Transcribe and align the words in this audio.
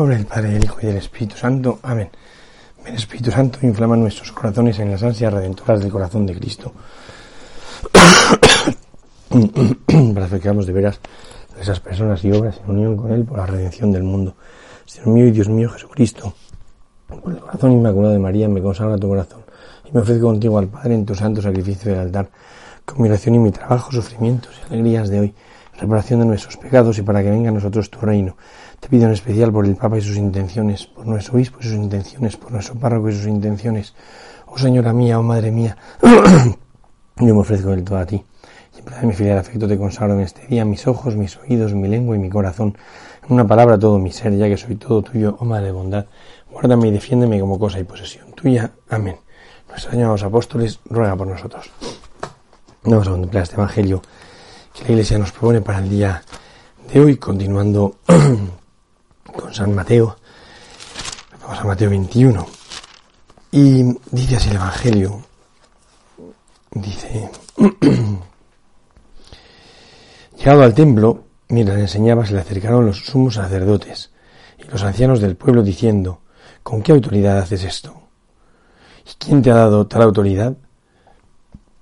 nombre 0.00 0.16
del 0.16 0.24
Padre, 0.24 0.52
del 0.52 0.64
Hijo 0.64 0.78
y 0.80 0.86
del 0.86 0.96
Espíritu 0.96 1.36
Santo. 1.36 1.78
Amén. 1.82 2.08
Ven 2.82 2.94
Espíritu 2.94 3.30
Santo, 3.30 3.58
inflama 3.60 3.96
nuestros 3.96 4.32
corazones 4.32 4.78
en 4.78 4.90
las 4.90 5.02
ansias 5.02 5.30
redentoras 5.30 5.78
del 5.78 5.92
corazón 5.92 6.24
de 6.24 6.34
Cristo. 6.36 6.72
Para 10.14 10.24
acercarnos 10.24 10.64
de 10.64 10.72
veras 10.72 10.98
esas 11.60 11.80
personas 11.80 12.24
y 12.24 12.32
obras 12.32 12.62
en 12.64 12.70
unión 12.70 12.96
con 12.96 13.12
Él 13.12 13.26
por 13.26 13.36
la 13.36 13.46
redención 13.46 13.92
del 13.92 14.04
mundo. 14.04 14.34
Señor 14.86 15.08
mío 15.08 15.26
y 15.26 15.32
Dios 15.32 15.50
mío 15.50 15.68
Jesucristo, 15.68 16.32
por 17.06 17.34
el 17.34 17.40
corazón 17.40 17.72
inmaculado 17.72 18.14
de 18.14 18.20
María 18.20 18.48
me 18.48 18.62
consagra 18.62 18.96
tu 18.96 19.06
corazón 19.06 19.42
y 19.84 19.92
me 19.92 20.00
ofrezco 20.00 20.28
contigo 20.28 20.58
al 20.58 20.68
Padre 20.68 20.94
en 20.94 21.04
tu 21.04 21.14
santo 21.14 21.42
sacrificio 21.42 21.90
del 21.90 22.00
altar, 22.00 22.30
con 22.92 23.08
mi 23.08 23.08
y 23.08 23.38
mi 23.38 23.50
trabajo, 23.50 23.92
sufrimientos 23.92 24.52
y 24.60 24.72
alegrías 24.72 25.08
de 25.08 25.20
hoy, 25.20 25.34
reparación 25.78 26.20
de 26.20 26.26
nuestros 26.26 26.56
pecados 26.56 26.98
y 26.98 27.02
para 27.02 27.22
que 27.22 27.30
venga 27.30 27.50
a 27.50 27.52
nosotros 27.52 27.90
tu 27.90 28.00
reino. 28.00 28.36
Te 28.80 28.88
pido 28.88 29.06
en 29.06 29.12
especial 29.12 29.52
por 29.52 29.66
el 29.66 29.76
Papa 29.76 29.98
y 29.98 30.00
sus 30.00 30.16
intenciones, 30.16 30.86
por 30.86 31.06
nuestro 31.06 31.34
obispo 31.34 31.58
y 31.60 31.64
sus 31.64 31.74
intenciones, 31.74 32.36
por 32.36 32.52
nuestro 32.52 32.74
párroco 32.74 33.08
y 33.10 33.14
sus 33.14 33.26
intenciones. 33.26 33.94
Oh 34.46 34.58
Señora 34.58 34.92
mía, 34.92 35.18
oh 35.18 35.22
Madre 35.22 35.50
mía, 35.50 35.76
yo 36.02 37.34
me 37.34 37.40
ofrezco 37.40 37.70
del 37.70 37.84
todo 37.84 37.98
a 37.98 38.06
ti. 38.06 38.24
En 38.78 38.84
verdad 38.84 39.02
mi 39.02 39.12
filial 39.12 39.38
afecto 39.38 39.68
te 39.68 39.76
consagro 39.76 40.14
en 40.14 40.20
este 40.20 40.46
día 40.46 40.64
mis 40.64 40.86
ojos, 40.86 41.14
mis 41.16 41.36
oídos, 41.36 41.74
mi 41.74 41.86
lengua 41.86 42.16
y 42.16 42.18
mi 42.18 42.30
corazón. 42.30 42.76
En 43.26 43.34
una 43.34 43.46
palabra 43.46 43.78
todo 43.78 43.98
mi 43.98 44.10
ser, 44.10 44.36
ya 44.36 44.48
que 44.48 44.56
soy 44.56 44.76
todo 44.76 45.02
tuyo, 45.02 45.36
oh 45.38 45.44
Madre 45.44 45.66
de 45.66 45.72
bondad. 45.72 46.06
Guárdame 46.50 46.88
y 46.88 46.90
defiéndeme 46.92 47.38
como 47.38 47.58
cosa 47.58 47.78
y 47.78 47.84
posesión 47.84 48.32
tuya. 48.32 48.72
Amén. 48.88 49.16
Nuestro 49.68 49.92
Señor 49.92 50.08
los 50.08 50.22
apóstoles 50.22 50.80
ruega 50.86 51.14
por 51.14 51.26
nosotros. 51.26 51.70
Vamos 52.82 53.08
a 53.08 53.10
contemplar 53.10 53.42
este 53.42 53.56
Evangelio 53.56 54.00
que 54.72 54.84
la 54.84 54.90
Iglesia 54.92 55.18
nos 55.18 55.32
propone 55.32 55.60
para 55.60 55.80
el 55.80 55.90
día 55.90 56.22
de 56.90 57.00
hoy, 57.00 57.18
continuando 57.18 57.96
con 59.36 59.52
San 59.52 59.74
Mateo. 59.74 60.16
Vamos 61.42 61.58
a 61.60 61.64
Mateo 61.64 61.90
21. 61.90 62.46
Y 63.52 63.82
dice 64.10 64.36
así 64.36 64.48
el 64.48 64.56
Evangelio. 64.56 65.22
Dice, 66.70 67.30
llegado 70.38 70.62
al 70.62 70.72
templo, 70.72 71.24
mientras 71.48 71.78
enseñaba, 71.78 72.24
se 72.24 72.32
le 72.32 72.40
acercaron 72.40 72.86
los 72.86 73.04
sumos 73.04 73.34
sacerdotes 73.34 74.10
y 74.58 74.64
los 74.70 74.82
ancianos 74.82 75.20
del 75.20 75.36
pueblo 75.36 75.62
diciendo, 75.62 76.22
¿con 76.62 76.82
qué 76.82 76.92
autoridad 76.92 77.40
haces 77.40 77.62
esto? 77.62 77.94
¿Y 79.04 79.12
quién 79.18 79.42
te 79.42 79.50
ha 79.50 79.56
dado 79.56 79.86
tal 79.86 80.00
autoridad? 80.00 80.56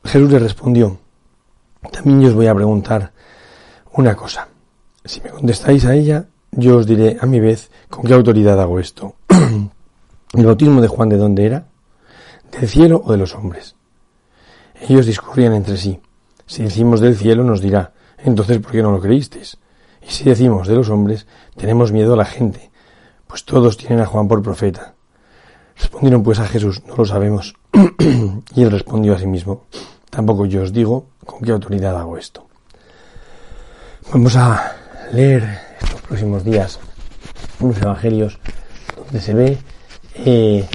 Jesús 0.08 0.32
le 0.32 0.38
respondió, 0.38 0.98
también 1.92 2.22
yo 2.22 2.28
os 2.28 2.34
voy 2.34 2.46
a 2.46 2.54
preguntar 2.54 3.12
una 3.92 4.16
cosa. 4.16 4.48
Si 5.04 5.20
me 5.20 5.28
contestáis 5.28 5.84
a 5.84 5.94
ella, 5.94 6.26
yo 6.50 6.78
os 6.78 6.86
diré 6.86 7.18
a 7.20 7.26
mi 7.26 7.40
vez 7.40 7.70
con 7.90 8.06
qué 8.06 8.14
autoridad 8.14 8.58
hago 8.58 8.78
esto. 8.78 9.16
¿El 10.32 10.46
bautismo 10.46 10.80
de 10.80 10.88
Juan 10.88 11.10
de 11.10 11.18
dónde 11.18 11.44
era? 11.44 11.66
¿Del 12.50 12.68
cielo 12.68 13.02
o 13.04 13.12
de 13.12 13.18
los 13.18 13.34
hombres? 13.34 13.76
Ellos 14.80 15.04
discurrían 15.04 15.52
entre 15.52 15.76
sí. 15.76 16.00
Si 16.46 16.62
decimos 16.62 17.00
del 17.00 17.14
cielo 17.14 17.44
nos 17.44 17.60
dirá, 17.60 17.92
entonces 18.16 18.58
¿por 18.60 18.72
qué 18.72 18.82
no 18.82 18.92
lo 18.92 19.00
creísteis? 19.00 19.58
Y 20.00 20.10
si 20.10 20.24
decimos 20.24 20.68
de 20.68 20.74
los 20.74 20.88
hombres, 20.88 21.26
tenemos 21.54 21.92
miedo 21.92 22.14
a 22.14 22.16
la 22.16 22.24
gente, 22.24 22.70
pues 23.26 23.44
todos 23.44 23.76
tienen 23.76 24.00
a 24.00 24.06
Juan 24.06 24.26
por 24.26 24.42
profeta. 24.42 24.94
Respondieron 25.76 26.22
pues 26.22 26.38
a 26.38 26.46
Jesús, 26.46 26.82
no 26.86 26.96
lo 26.96 27.04
sabemos. 27.04 27.54
y 28.54 28.62
él 28.62 28.70
respondió 28.70 29.14
a 29.14 29.18
sí 29.18 29.26
mismo, 29.26 29.66
tampoco 30.18 30.46
yo 30.46 30.62
os 30.62 30.72
digo 30.72 31.06
con 31.24 31.42
qué 31.42 31.52
autoridad 31.52 31.96
hago 31.96 32.18
esto. 32.18 32.44
Vamos 34.12 34.34
a 34.34 34.74
leer 35.12 35.60
estos 35.80 36.00
próximos 36.00 36.42
días 36.42 36.80
unos 37.60 37.80
evangelios 37.80 38.40
donde 38.96 39.20
se 39.20 39.32
ve 39.32 39.58
eh, 40.16 40.66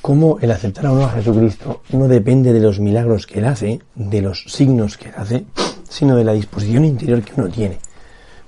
cómo 0.00 0.38
el 0.40 0.50
aceptar 0.50 0.86
a 0.86 0.92
uno 0.92 1.04
a 1.04 1.10
Jesucristo 1.10 1.82
no 1.90 2.08
depende 2.08 2.54
de 2.54 2.60
los 2.60 2.80
milagros 2.80 3.26
que 3.26 3.40
él 3.40 3.44
hace, 3.44 3.82
de 3.96 4.22
los 4.22 4.44
signos 4.48 4.96
que 4.96 5.10
él 5.10 5.14
hace, 5.18 5.44
sino 5.86 6.16
de 6.16 6.24
la 6.24 6.32
disposición 6.32 6.86
interior 6.86 7.20
que 7.20 7.38
uno 7.38 7.50
tiene. 7.50 7.78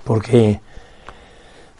Porque 0.03 0.61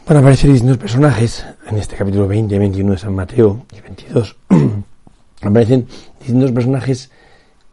van 0.05 0.17
a 0.17 0.19
aparecer 0.19 0.51
distintos 0.51 0.77
personajes, 0.77 1.43
en 1.71 1.77
este 1.77 1.95
capítulo 1.95 2.27
20, 2.27 2.59
21 2.59 2.91
de 2.91 2.97
San 2.99 3.15
Mateo 3.15 3.65
y 3.75 3.81
22, 3.81 4.35
aparecen 5.41 5.87
distintos 6.19 6.51
personajes 6.51 7.09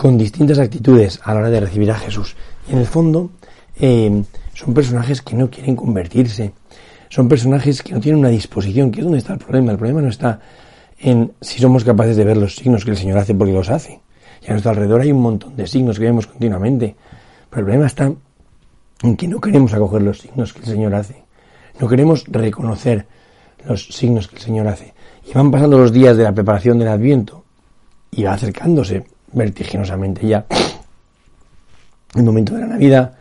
con 0.01 0.17
distintas 0.17 0.59
actitudes 0.59 1.21
a 1.25 1.35
la 1.35 1.41
hora 1.41 1.51
de 1.51 1.61
recibir 1.61 1.91
a 1.91 1.95
Jesús. 1.95 2.35
Y 2.67 2.73
en 2.73 2.79
el 2.79 2.87
fondo 2.87 3.33
eh, 3.79 4.23
son 4.55 4.73
personajes 4.73 5.21
que 5.21 5.37
no 5.37 5.51
quieren 5.51 5.77
convertirse, 5.77 6.55
son 7.11 7.29
personajes 7.29 7.83
que 7.83 7.93
no 7.93 8.01
tienen 8.01 8.21
una 8.21 8.31
disposición, 8.31 8.91
que 8.91 9.01
es 9.01 9.05
donde 9.05 9.19
está 9.19 9.35
el 9.35 9.41
problema. 9.41 9.73
El 9.73 9.77
problema 9.77 10.01
no 10.01 10.09
está 10.09 10.41
en 10.99 11.33
si 11.43 11.61
somos 11.61 11.85
capaces 11.85 12.17
de 12.17 12.25
ver 12.25 12.39
los 12.39 12.57
signos 12.57 12.83
que 12.83 12.93
el 12.93 12.97
Señor 12.97 13.19
hace 13.19 13.35
porque 13.35 13.53
los 13.53 13.69
hace. 13.69 14.01
Y 14.41 14.47
a 14.47 14.53
nuestro 14.53 14.71
alrededor 14.71 15.03
hay 15.03 15.13
un 15.13 15.21
montón 15.21 15.55
de 15.55 15.67
signos 15.67 15.99
que 15.99 16.07
vemos 16.07 16.27
continuamente. 16.27 16.97
Pero 17.51 17.61
el 17.61 17.65
problema 17.67 17.87
está 17.87 18.11
en 19.03 19.17
que 19.19 19.29
no 19.29 19.39
queremos 19.39 19.75
acoger 19.75 20.01
los 20.01 20.21
signos 20.21 20.55
que 20.55 20.61
el 20.61 20.65
Señor 20.67 20.95
hace. 20.95 21.25
No 21.79 21.87
queremos 21.87 22.25
reconocer 22.27 23.07
los 23.67 23.89
signos 23.89 24.29
que 24.29 24.37
el 24.37 24.43
Señor 24.43 24.67
hace. 24.67 24.95
Y 25.29 25.35
van 25.35 25.51
pasando 25.51 25.77
los 25.77 25.93
días 25.93 26.17
de 26.17 26.25
la 26.25 26.33
preparación 26.33 26.79
del 26.79 26.89
Adviento 26.89 27.45
y 28.11 28.23
va 28.23 28.33
acercándose 28.33 29.05
vertiginosamente 29.33 30.27
ya 30.27 30.47
el 32.15 32.23
momento 32.23 32.55
de 32.55 32.61
la 32.61 32.67
Navidad 32.67 33.15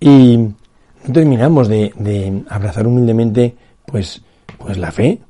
y 0.00 0.36
no 0.36 1.12
terminamos 1.12 1.68
de, 1.68 2.42
abrazar 2.48 2.86
humildemente 2.86 3.54
pues, 3.86 4.22
pues 4.58 4.76
la 4.76 4.90
fe, 4.90 5.20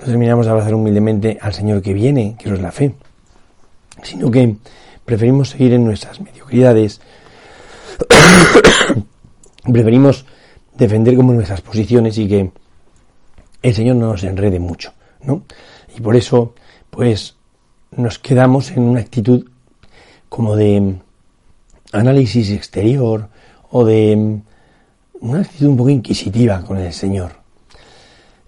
no 0.00 0.06
terminamos 0.06 0.46
de 0.46 0.52
abrazar 0.52 0.74
humildemente 0.74 1.38
al 1.40 1.52
Señor 1.52 1.82
que 1.82 1.92
viene, 1.92 2.36
que 2.38 2.48
no 2.48 2.54
es 2.54 2.62
la 2.62 2.72
fe, 2.72 2.94
sino 4.02 4.30
que 4.30 4.56
preferimos 5.04 5.50
seguir 5.50 5.72
en 5.72 5.84
nuestras 5.84 6.20
mediocridades, 6.20 7.00
preferimos 9.72 10.24
defender 10.74 11.16
como 11.16 11.32
nuestras 11.32 11.60
posiciones 11.60 12.18
y 12.18 12.28
que 12.28 12.50
el 13.62 13.74
Señor 13.74 13.96
no 13.96 14.12
nos 14.12 14.22
enrede 14.22 14.60
mucho, 14.60 14.92
¿no? 15.22 15.42
Y 15.96 16.00
por 16.00 16.14
eso, 16.14 16.54
pues, 16.90 17.36
nos 17.90 18.18
quedamos 18.18 18.70
en 18.70 18.82
una 18.82 19.00
actitud 19.00 19.46
como 20.36 20.54
de 20.54 20.96
análisis 21.92 22.50
exterior 22.50 23.30
o 23.70 23.86
de 23.86 24.42
una 25.18 25.40
actitud 25.40 25.68
un 25.68 25.78
poco 25.78 25.88
inquisitiva 25.88 26.60
con 26.60 26.76
el 26.76 26.92
Señor, 26.92 27.32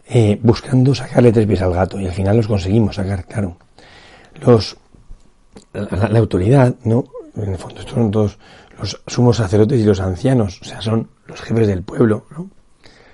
eh, 0.07 0.39
buscando 0.43 0.95
sacarle 0.95 1.33
tres 1.33 1.47
pies 1.47 1.63
al 1.63 1.73
gato 1.73 1.99
y 1.99 2.05
al 2.05 2.13
final 2.13 2.37
los 2.37 2.47
conseguimos 2.47 2.97
sacar, 2.97 3.25
claro. 3.25 3.57
Los, 4.43 4.77
la, 5.73 6.19
autoridad, 6.19 6.75
¿no? 6.85 7.07
En 7.35 7.53
el 7.53 7.57
fondo, 7.59 7.81
estos 7.81 7.95
son 7.95 8.11
todos 8.11 8.39
los 8.79 9.01
sumos 9.07 9.39
sacerdotes 9.39 9.81
y 9.81 9.85
los 9.85 10.01
ancianos, 10.01 10.61
o 10.61 10.65
sea, 10.67 10.83
son 10.83 11.09
los 11.27 11.41
jefes 11.41 11.69
del 11.69 11.85
pueblo, 11.85 12.27
¿no? 12.37 12.51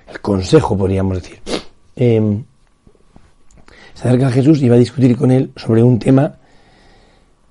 El 0.08 0.20
consejo, 0.20 0.76
podríamos 0.76 1.22
decir. 1.22 1.40
Eh, 1.94 2.42
se 3.94 4.08
acerca 4.08 4.26
a 4.26 4.32
Jesús 4.32 4.60
y 4.62 4.68
va 4.68 4.74
a 4.74 4.80
discutir 4.80 5.16
con 5.16 5.30
él 5.30 5.52
sobre 5.54 5.84
un 5.84 6.00
tema 6.00 6.38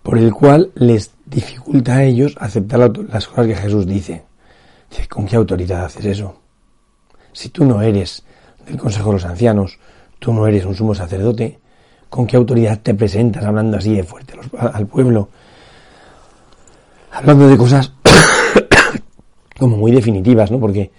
por 0.04 0.18
el 0.18 0.34
cual 0.34 0.72
les 0.76 1.12
dificulta 1.26 1.96
a 1.96 2.04
ellos 2.04 2.36
aceptar 2.38 2.80
las 3.10 3.28
cosas 3.28 3.48
que 3.48 3.56
Jesús 3.56 3.88
dice. 3.88 4.24
¿con 5.10 5.26
qué 5.26 5.36
autoridad 5.36 5.86
haces 5.86 6.06
eso? 6.06 6.36
Si 7.32 7.50
tú 7.50 7.66
no 7.66 7.82
eres 7.82 8.24
del 8.66 8.78
Consejo 8.78 9.10
de 9.10 9.14
los 9.14 9.26
Ancianos, 9.26 9.80
tú 10.20 10.32
no 10.34 10.46
eres 10.46 10.66
un 10.66 10.76
sumo 10.76 10.94
sacerdote, 10.94 11.60
¿con 12.10 12.28
qué 12.28 12.38
autoridad 12.38 12.80
te 12.82 12.94
presentas 12.94 13.44
hablando 13.44 13.78
así 13.78 13.96
de 13.96 14.04
fuerte 14.04 14.34
al 14.60 14.86
pueblo? 14.86 15.30
Hablando 17.12 17.48
de 17.48 17.58
cosas 17.58 17.92
como 19.58 19.78
muy 19.78 19.92
definitivas, 19.92 20.52
¿no? 20.52 20.60
Porque, 20.60 20.92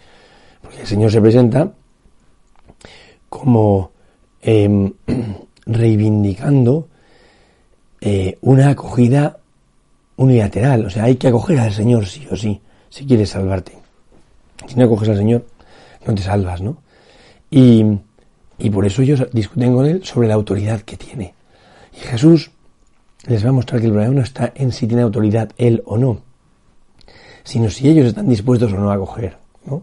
porque 0.61 0.81
el 0.81 0.87
Señor 0.87 1.11
se 1.13 1.21
presenta 1.21 1.73
como 3.29 3.93
em, 4.43 4.93
reivindicando 5.67 6.89
eh, 8.07 8.37
una 8.43 8.69
acogida 8.69 9.39
unilateral. 10.17 10.85
O 10.85 10.91
sea, 10.91 11.05
hay 11.05 11.17
que 11.17 11.29
acoger 11.29 11.59
al 11.59 11.73
Señor 11.73 12.05
sí 12.05 12.27
o 12.31 12.37
sí, 12.37 12.61
si 12.91 13.07
quieres 13.07 13.31
salvarte. 13.31 13.73
Si 14.69 14.77
no 14.77 14.85
acoges 14.85 15.09
al 15.09 15.17
Señor, 15.17 15.47
no 16.07 16.15
te 16.15 16.21
salvas, 16.21 16.61
¿no? 16.61 16.77
Y, 17.51 17.83
y 18.59 18.69
por 18.69 18.85
eso 18.85 19.01
ellos 19.01 19.27
discuten 19.33 19.75
con 19.75 19.87
él 19.87 20.05
sobre 20.05 20.29
la 20.29 20.35
autoridad 20.35 20.83
que 20.83 20.99
tiene. 20.99 21.33
Y 21.95 22.01
Jesús 22.01 22.51
les 23.27 23.43
va 23.43 23.49
a 23.49 23.53
mostrar 23.53 23.81
que 23.81 23.87
el 23.87 23.93
problema 23.93 24.17
no 24.17 24.21
está 24.21 24.53
en 24.55 24.71
si 24.71 24.87
tiene 24.87 25.03
autoridad 25.03 25.49
él 25.57 25.83
o 25.87 25.97
no, 25.97 26.21
sino 27.43 27.71
si 27.71 27.89
ellos 27.89 28.09
están 28.09 28.29
dispuestos 28.29 28.71
o 28.71 28.77
no 28.77 28.91
a 28.91 28.97
acoger, 28.97 29.39
¿no? 29.65 29.81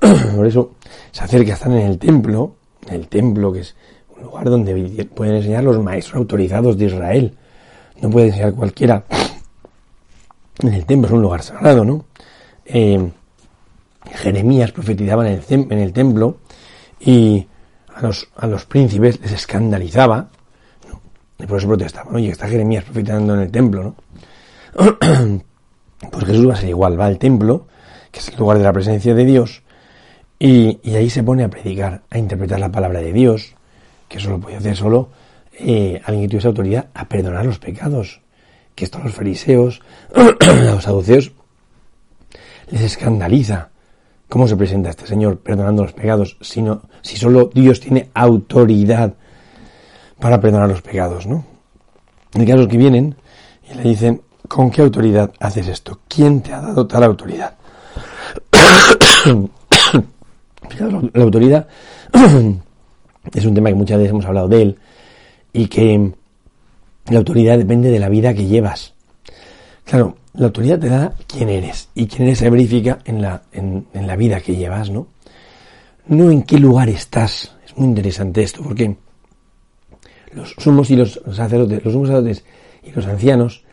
Por 0.36 0.46
eso 0.46 0.74
se 1.10 1.24
acerca, 1.24 1.54
están 1.54 1.72
en 1.72 1.86
el 1.86 1.98
templo, 1.98 2.54
el 2.88 3.08
templo 3.08 3.52
que 3.52 3.60
es 3.60 3.74
un 4.16 4.22
lugar 4.22 4.44
donde 4.44 5.04
pueden 5.12 5.34
enseñar 5.34 5.64
los 5.64 5.82
maestros 5.82 6.16
autorizados 6.16 6.78
de 6.78 6.84
Israel, 6.84 7.34
no 8.00 8.10
puede 8.10 8.28
enseñar 8.28 8.54
cualquiera. 8.54 9.04
En 10.58 10.72
el 10.72 10.86
templo 10.86 11.08
es 11.08 11.12
un 11.12 11.22
lugar 11.22 11.42
sagrado, 11.42 11.84
¿no? 11.84 12.04
Eh, 12.64 13.10
Jeremías 14.14 14.72
profetizaba 14.72 15.28
en 15.28 15.42
el, 15.48 15.66
en 15.70 15.78
el 15.78 15.92
templo 15.92 16.38
y 17.00 17.46
a 17.94 18.02
los, 18.02 18.28
a 18.36 18.46
los 18.46 18.64
príncipes 18.64 19.20
les 19.20 19.32
escandalizaba, 19.32 20.28
y 21.38 21.46
por 21.46 21.58
eso 21.58 21.66
protestaban, 21.66 22.14
oye, 22.14 22.30
está 22.30 22.48
Jeremías 22.48 22.84
profetizando 22.84 23.34
en 23.34 23.40
el 23.40 23.50
templo, 23.50 23.82
¿no? 23.82 23.94
pues 26.10 26.24
Jesús 26.24 26.48
va 26.48 26.54
a 26.54 26.56
ser 26.56 26.70
igual, 26.70 26.98
va 26.98 27.06
al 27.06 27.18
templo, 27.18 27.66
que 28.10 28.20
es 28.20 28.28
el 28.28 28.36
lugar 28.36 28.58
de 28.58 28.64
la 28.64 28.72
presencia 28.72 29.14
de 29.14 29.24
Dios, 29.24 29.62
y, 30.38 30.78
y 30.82 30.94
ahí 30.94 31.10
se 31.10 31.22
pone 31.22 31.44
a 31.44 31.48
predicar, 31.48 32.02
a 32.10 32.18
interpretar 32.18 32.60
la 32.60 32.70
palabra 32.70 33.00
de 33.00 33.12
Dios, 33.12 33.54
que 34.08 34.18
eso 34.18 34.30
lo 34.30 34.38
puede 34.38 34.56
hacer 34.56 34.76
solo 34.76 35.10
eh, 35.58 36.00
alguien 36.04 36.24
que 36.24 36.28
tuviese 36.28 36.48
autoridad 36.48 36.88
a 36.94 37.08
perdonar 37.08 37.46
los 37.46 37.58
pecados, 37.58 38.20
que 38.74 38.84
esto 38.84 38.98
a 38.98 39.04
los 39.04 39.14
fariseos, 39.14 39.80
a 40.14 40.74
los 40.74 40.84
saduceos, 40.84 41.32
les 42.70 42.82
escandaliza. 42.82 43.70
¿Cómo 44.28 44.48
se 44.48 44.56
presenta 44.56 44.90
este 44.90 45.06
Señor 45.06 45.38
perdonando 45.38 45.82
los 45.82 45.92
pecados 45.92 46.36
si, 46.40 46.64
si 47.00 47.16
solo 47.16 47.48
Dios 47.54 47.80
tiene 47.80 48.10
autoridad 48.12 49.14
para 50.18 50.40
perdonar 50.40 50.68
los 50.68 50.82
pecados, 50.82 51.26
¿no? 51.26 51.44
En 52.34 52.44
casos 52.44 52.66
que 52.66 52.76
vienen 52.76 53.14
y 53.70 53.74
le 53.74 53.82
dicen, 53.84 54.20
¿con 54.48 54.70
qué 54.70 54.82
autoridad 54.82 55.32
haces 55.40 55.68
esto? 55.68 56.00
¿Quién 56.08 56.42
te 56.42 56.52
ha 56.52 56.60
dado 56.60 56.86
tal 56.86 57.04
autoridad? 57.04 57.54
la 61.14 61.22
autoridad 61.22 61.68
es 63.32 63.44
un 63.44 63.54
tema 63.54 63.68
que 63.68 63.74
muchas 63.74 63.98
veces 63.98 64.10
hemos 64.10 64.26
hablado 64.26 64.48
de 64.48 64.62
él 64.62 64.78
y 65.56 65.68
que 65.68 66.12
la 67.08 67.18
autoridad 67.18 67.56
depende 67.56 67.90
de 67.90 67.98
la 67.98 68.10
vida 68.10 68.34
que 68.34 68.44
llevas. 68.44 68.92
Claro, 69.84 70.16
la 70.34 70.46
autoridad 70.46 70.78
te 70.78 70.88
da 70.88 71.14
quién 71.26 71.48
eres 71.48 71.88
y 71.94 72.06
quién 72.06 72.24
eres 72.24 72.40
se 72.40 72.50
verifica 72.50 72.98
en 73.06 73.22
la, 73.22 73.42
en, 73.52 73.86
la 73.94 74.16
vida 74.16 74.40
que 74.40 74.54
llevas, 74.54 74.90
¿no? 74.90 75.06
No 76.08 76.30
en 76.30 76.42
qué 76.42 76.58
lugar 76.58 76.90
estás. 76.90 77.56
Es 77.64 77.74
muy 77.76 77.86
interesante 77.88 78.42
esto 78.42 78.62
porque 78.62 78.96
los 80.32 80.54
sumos 80.58 80.90
y 80.90 80.96
los 80.96 81.20
sacerdotes, 81.32 81.82
los 81.82 81.94
sumos 81.94 82.08
sacerdotes 82.08 82.44
y 82.84 82.90
los 82.90 83.06
ancianos, 83.06 83.64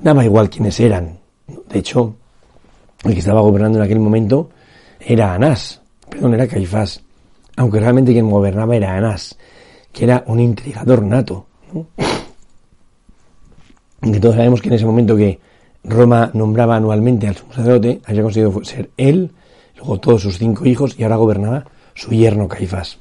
daba 0.00 0.24
igual 0.24 0.48
quiénes 0.48 0.80
eran. 0.80 1.18
De 1.68 1.80
hecho, 1.80 2.14
el 3.04 3.12
que 3.12 3.18
estaba 3.18 3.42
gobernando 3.42 3.78
en 3.78 3.84
aquel 3.84 4.00
momento 4.00 4.48
era 4.98 5.34
Anás, 5.34 5.82
perdón, 6.08 6.32
era 6.32 6.46
Caifás, 6.46 7.02
aunque 7.56 7.78
realmente 7.78 8.12
quien 8.12 8.30
gobernaba 8.30 8.74
era 8.74 8.96
Anás, 8.96 9.36
que 9.92 10.04
era 10.04 10.24
un 10.26 10.40
intrigador 10.40 11.02
nato. 11.02 11.46
¿no? 11.72 11.86
Que 14.00 14.20
todos 14.20 14.36
sabemos 14.36 14.62
que 14.62 14.68
en 14.68 14.74
ese 14.74 14.86
momento 14.86 15.16
que 15.16 15.38
Roma 15.84 16.30
nombraba 16.34 16.76
anualmente 16.76 17.28
al 17.28 17.36
sumo 17.36 17.52
sacerdote, 17.52 18.00
había 18.06 18.22
conseguido 18.22 18.64
ser 18.64 18.90
él, 18.96 19.30
luego 19.76 19.98
todos 19.98 20.22
sus 20.22 20.38
cinco 20.38 20.66
hijos, 20.66 20.94
y 20.98 21.02
ahora 21.02 21.16
gobernaba 21.16 21.64
su 21.94 22.10
yerno 22.10 22.48
Caifás. 22.48 22.98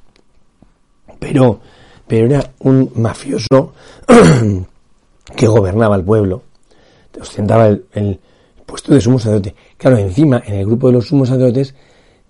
Pero, 1.19 1.59
pero 2.07 2.25
era 2.25 2.51
un 2.59 2.91
mafioso 2.95 3.73
que 5.35 5.47
gobernaba 5.47 5.95
el 5.95 6.03
pueblo, 6.03 6.43
ostentaba 7.19 7.67
el, 7.67 7.85
el 7.93 8.19
puesto 8.65 8.93
de 8.93 9.01
sumo 9.01 9.19
sacerdote. 9.19 9.55
Claro, 9.77 9.97
encima, 9.97 10.43
en 10.45 10.55
el 10.55 10.65
grupo 10.65 10.87
de 10.87 10.93
los 10.93 11.07
sumos 11.07 11.29
sacerdotes, 11.29 11.73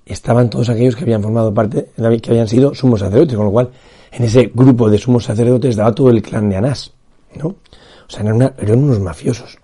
estaban 0.10 0.50
todos 0.50 0.70
aquellos 0.70 0.96
que 0.96 1.04
habían 1.04 1.22
formado 1.22 1.54
parte, 1.54 1.92
que 1.96 2.30
habían 2.32 2.48
sido 2.48 2.74
sumos 2.74 3.00
sacerdotes, 3.00 3.38
con 3.38 3.46
lo 3.46 3.52
cual, 3.52 3.70
en 4.12 4.24
ese 4.24 4.52
grupo 4.54 4.90
de 4.90 4.98
sumos 4.98 5.24
sacerdotes 5.24 5.72
estaba 5.72 5.94
todo 5.94 6.10
el 6.10 6.22
clan 6.22 6.50
de 6.50 6.58
Anás, 6.58 6.92
¿no? 7.36 7.48
O 7.48 8.12
sea, 8.12 8.22
eran, 8.22 8.84
unos 8.84 9.00
mafiosos. 9.00 9.60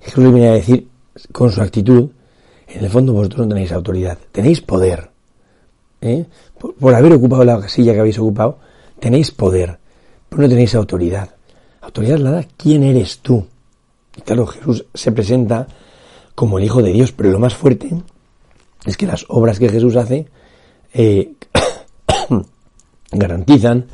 Jesús 0.00 0.24
le 0.24 0.30
viene 0.30 0.48
a 0.48 0.52
decir 0.52 0.88
con 1.32 1.52
su 1.52 1.60
actitud, 1.60 2.08
en 2.66 2.84
el 2.84 2.90
fondo 2.90 3.12
vosotros 3.12 3.46
no 3.46 3.54
tenéis 3.54 3.72
autoridad, 3.72 4.18
tenéis 4.32 4.62
poder. 4.62 5.10
¿eh? 6.00 6.24
Por, 6.58 6.94
haber 6.94 7.12
ocupado 7.12 7.44
la 7.44 7.68
silla 7.68 7.92
que 7.92 8.00
habéis 8.00 8.18
ocupado, 8.18 8.58
tenéis 8.98 9.30
poder, 9.30 9.78
pero 10.30 10.42
no 10.42 10.48
tenéis 10.48 10.74
autoridad. 10.74 11.28
Autoridad 11.82 12.18
la 12.18 12.30
da 12.30 12.46
quién 12.56 12.82
eres 12.82 13.18
tú. 13.18 13.46
Y 14.16 14.22
claro, 14.22 14.46
Jesús 14.46 14.86
se 14.94 15.12
presenta 15.12 15.66
como 16.34 16.58
el 16.58 16.64
Hijo 16.64 16.82
de 16.82 16.92
Dios, 16.92 17.12
pero 17.12 17.30
lo 17.30 17.38
más 17.38 17.54
fuerte 17.54 17.90
es 18.84 18.96
que 18.96 19.06
las 19.06 19.24
obras 19.28 19.58
que 19.58 19.68
Jesús 19.68 19.96
hace 19.96 20.26
eh, 20.92 21.32
garantizan 23.10 23.86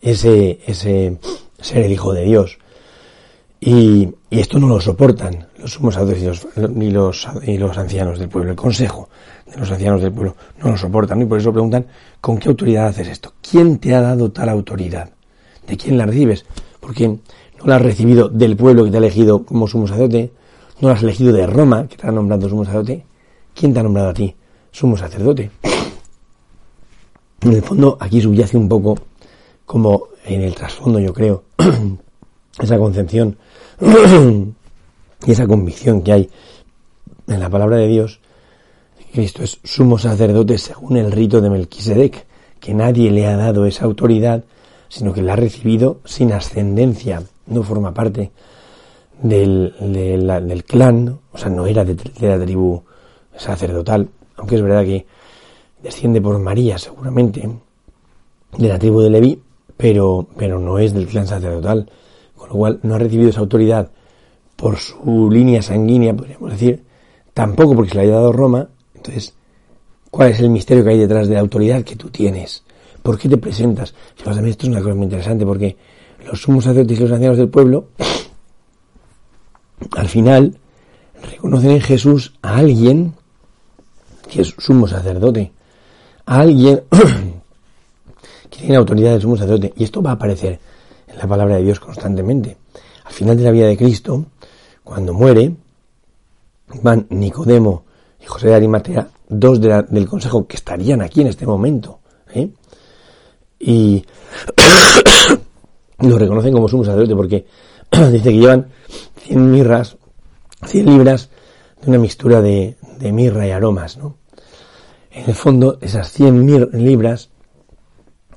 ese, 0.00 0.60
ese 0.66 1.18
ser 1.60 1.84
el 1.84 1.92
Hijo 1.92 2.12
de 2.12 2.24
Dios. 2.24 2.58
Y, 3.60 4.10
esto 4.30 4.58
no 4.58 4.66
lo 4.66 4.80
soportan 4.80 5.46
los 5.58 5.74
sumos 5.74 5.94
sacerdotes 5.94 6.44
ni 6.70 6.90
los, 6.90 7.28
y 7.46 7.56
los 7.56 7.78
ancianos 7.78 8.18
del 8.18 8.28
pueblo. 8.28 8.50
El 8.50 8.56
consejo 8.56 9.08
de 9.46 9.56
los 9.56 9.70
ancianos 9.70 10.02
del 10.02 10.12
pueblo 10.12 10.34
no 10.60 10.72
lo 10.72 10.76
soportan 10.76 11.22
y 11.22 11.24
por 11.24 11.38
eso 11.38 11.52
preguntan, 11.52 11.86
¿con 12.20 12.38
qué 12.38 12.48
autoridad 12.48 12.88
haces 12.88 13.08
esto? 13.08 13.32
¿Quién 13.40 13.78
te 13.78 13.94
ha 13.94 14.00
dado 14.00 14.32
tal 14.32 14.48
autoridad? 14.48 15.10
¿De 15.66 15.76
quién 15.76 15.96
la 15.96 16.04
recibes? 16.04 16.44
Porque 16.80 17.06
no 17.08 17.64
la 17.64 17.76
has 17.76 17.82
recibido 17.82 18.28
del 18.28 18.56
pueblo 18.56 18.84
que 18.84 18.90
te 18.90 18.96
ha 18.96 18.98
elegido 18.98 19.44
como 19.44 19.68
sumo 19.68 19.86
sacerdote, 19.86 20.32
no 20.80 20.88
la 20.88 20.94
has 20.94 21.02
elegido 21.02 21.32
de 21.32 21.46
Roma, 21.46 21.86
que 21.86 21.96
te 21.96 22.06
ha 22.06 22.10
nombrado 22.10 22.48
sumo 22.48 22.64
sacerdote. 22.64 23.06
¿Quién 23.54 23.72
te 23.72 23.80
ha 23.80 23.82
nombrado 23.82 24.10
a 24.10 24.14
ti 24.14 24.34
sumo 24.70 24.96
sacerdote? 24.96 25.50
En 27.40 27.52
el 27.52 27.62
fondo, 27.62 27.96
aquí 28.00 28.20
subyace 28.20 28.56
un 28.56 28.68
poco, 28.68 28.96
como 29.66 30.08
en 30.24 30.42
el 30.42 30.54
trasfondo, 30.54 30.98
yo 30.98 31.12
creo, 31.12 31.44
esa 32.58 32.78
concepción 32.78 33.36
y 35.26 35.30
esa 35.30 35.46
convicción 35.46 36.02
que 36.02 36.12
hay 36.12 36.30
en 37.26 37.40
la 37.40 37.50
palabra 37.50 37.76
de 37.76 37.88
Dios, 37.88 38.20
Cristo 39.12 39.42
es 39.44 39.60
sumo 39.62 39.98
sacerdote 39.98 40.58
según 40.58 40.96
el 40.96 41.12
rito 41.12 41.40
de 41.40 41.50
Melquisedec, 41.50 42.26
que 42.58 42.74
nadie 42.74 43.10
le 43.10 43.26
ha 43.26 43.36
dado 43.36 43.66
esa 43.66 43.84
autoridad, 43.84 44.44
sino 44.88 45.12
que 45.12 45.22
la 45.22 45.34
ha 45.34 45.36
recibido 45.36 46.00
sin 46.04 46.32
ascendencia, 46.32 47.22
no 47.46 47.62
forma 47.62 47.92
parte 47.94 48.32
del, 49.22 49.74
del 49.80 50.64
clan, 50.64 51.20
o 51.32 51.38
sea, 51.38 51.50
no 51.50 51.66
era 51.66 51.84
de, 51.84 51.96
la 52.20 52.44
tribu 52.44 52.82
sacerdotal, 53.36 54.08
aunque 54.36 54.56
es 54.56 54.62
verdad 54.62 54.84
que 54.84 55.06
desciende 55.82 56.20
por 56.20 56.38
María 56.38 56.78
seguramente, 56.78 57.48
de 58.56 58.68
la 58.68 58.78
tribu 58.78 59.00
de 59.00 59.10
Leví, 59.10 59.40
pero, 59.76 60.26
pero 60.36 60.58
no 60.58 60.78
es 60.78 60.94
del 60.94 61.06
clan 61.06 61.26
sacerdotal, 61.26 61.90
con 62.36 62.48
lo 62.48 62.54
cual 62.54 62.80
no 62.82 62.94
ha 62.94 62.98
recibido 62.98 63.30
esa 63.30 63.40
autoridad 63.40 63.90
por 64.56 64.78
su 64.78 65.28
línea 65.30 65.62
sanguínea, 65.62 66.14
podríamos 66.14 66.50
decir, 66.52 66.84
tampoco 67.32 67.74
porque 67.74 67.90
se 67.90 67.96
la 67.96 68.02
haya 68.02 68.14
dado 68.14 68.32
Roma. 68.32 68.68
Entonces, 68.94 69.34
¿cuál 70.10 70.30
es 70.30 70.40
el 70.40 70.50
misterio 70.50 70.84
que 70.84 70.90
hay 70.90 70.98
detrás 70.98 71.28
de 71.28 71.34
la 71.34 71.40
autoridad 71.40 71.82
que 71.82 71.96
tú 71.96 72.08
tienes? 72.08 72.62
¿Por 73.02 73.18
qué 73.18 73.28
te 73.28 73.36
presentas? 73.36 73.94
Fijaos, 74.14 74.38
esto 74.38 74.66
es 74.66 74.70
una 74.70 74.80
cosa 74.80 74.94
muy 74.94 75.04
interesante 75.04 75.44
porque 75.44 75.76
los 76.26 76.40
sumos 76.40 76.64
sacerdotes 76.64 76.98
y 76.98 77.02
los 77.02 77.12
ancianos 77.12 77.36
del 77.36 77.48
pueblo, 77.48 77.88
al 79.96 80.08
final, 80.08 80.56
reconocen 81.30 81.72
en 81.72 81.80
Jesús 81.80 82.34
a 82.40 82.56
alguien 82.56 83.14
que 84.34 84.42
es 84.42 84.52
sumo 84.58 84.88
sacerdote, 84.88 85.52
a 86.26 86.40
alguien 86.40 86.82
que 88.50 88.58
tiene 88.58 88.74
autoridad 88.74 89.14
de 89.14 89.20
sumo 89.20 89.36
sacerdote. 89.36 89.72
Y 89.76 89.84
esto 89.84 90.02
va 90.02 90.10
a 90.10 90.14
aparecer 90.14 90.58
en 91.06 91.18
la 91.18 91.28
palabra 91.28 91.54
de 91.56 91.62
Dios 91.62 91.78
constantemente. 91.78 92.56
Al 93.04 93.12
final 93.12 93.36
de 93.36 93.44
la 93.44 93.52
vida 93.52 93.66
de 93.68 93.76
Cristo, 93.76 94.24
cuando 94.82 95.14
muere, 95.14 95.54
van 96.82 97.06
Nicodemo 97.10 97.84
y 98.20 98.26
José 98.26 98.48
de 98.48 98.54
Arimatea, 98.56 99.08
dos 99.28 99.60
del 99.60 100.08
consejo 100.08 100.48
que 100.48 100.56
estarían 100.56 101.00
aquí 101.00 101.20
en 101.20 101.28
este 101.28 101.46
momento, 101.46 102.00
¿eh? 102.34 102.50
y 103.60 104.04
lo 105.98 106.18
reconocen 106.18 106.52
como 106.52 106.68
sumo 106.68 106.84
sacerdote 106.84 107.14
porque 107.14 107.46
dice 108.10 108.30
que 108.30 108.38
llevan 108.38 108.66
100 109.18 109.50
mirras, 109.50 109.96
100 110.66 110.86
libras 110.86 111.28
de 111.80 111.90
una 111.90 111.98
mixtura 111.98 112.42
de, 112.42 112.76
de 112.98 113.12
mirra 113.12 113.46
y 113.46 113.52
aromas, 113.52 113.96
¿no? 113.96 114.23
En 115.14 115.28
el 115.28 115.34
fondo, 115.34 115.78
esas 115.80 116.10
100 116.10 116.44
libras 116.72 117.30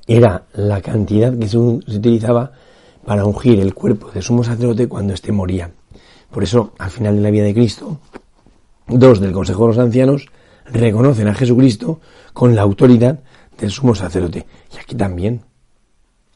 era 0.06 0.46
la 0.54 0.80
cantidad 0.80 1.36
que 1.36 1.48
se, 1.48 1.58
utilizaba 1.58 2.52
para 3.04 3.24
ungir 3.24 3.58
el 3.58 3.74
cuerpo 3.74 4.12
de 4.12 4.22
sumo 4.22 4.44
sacerdote 4.44 4.86
cuando 4.86 5.12
éste 5.12 5.32
moría. 5.32 5.72
Por 6.30 6.44
eso, 6.44 6.74
al 6.78 6.90
final 6.90 7.16
de 7.16 7.22
la 7.22 7.30
vida 7.30 7.42
de 7.42 7.54
Cristo, 7.54 7.98
dos 8.86 9.18
del 9.18 9.32
Consejo 9.32 9.62
de 9.62 9.68
los 9.68 9.78
Ancianos 9.78 10.26
reconocen 10.66 11.26
a 11.26 11.34
Jesucristo 11.34 12.00
con 12.32 12.54
la 12.54 12.62
autoridad 12.62 13.18
del 13.58 13.72
sumo 13.72 13.96
sacerdote. 13.96 14.46
Y 14.72 14.78
aquí 14.78 14.94
también. 14.94 15.42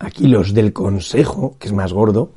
Aquí 0.00 0.26
los 0.26 0.54
del 0.54 0.72
Consejo, 0.72 1.54
que 1.61 1.68
es 1.68 1.72
más 1.72 1.92
gordo, 1.92 2.32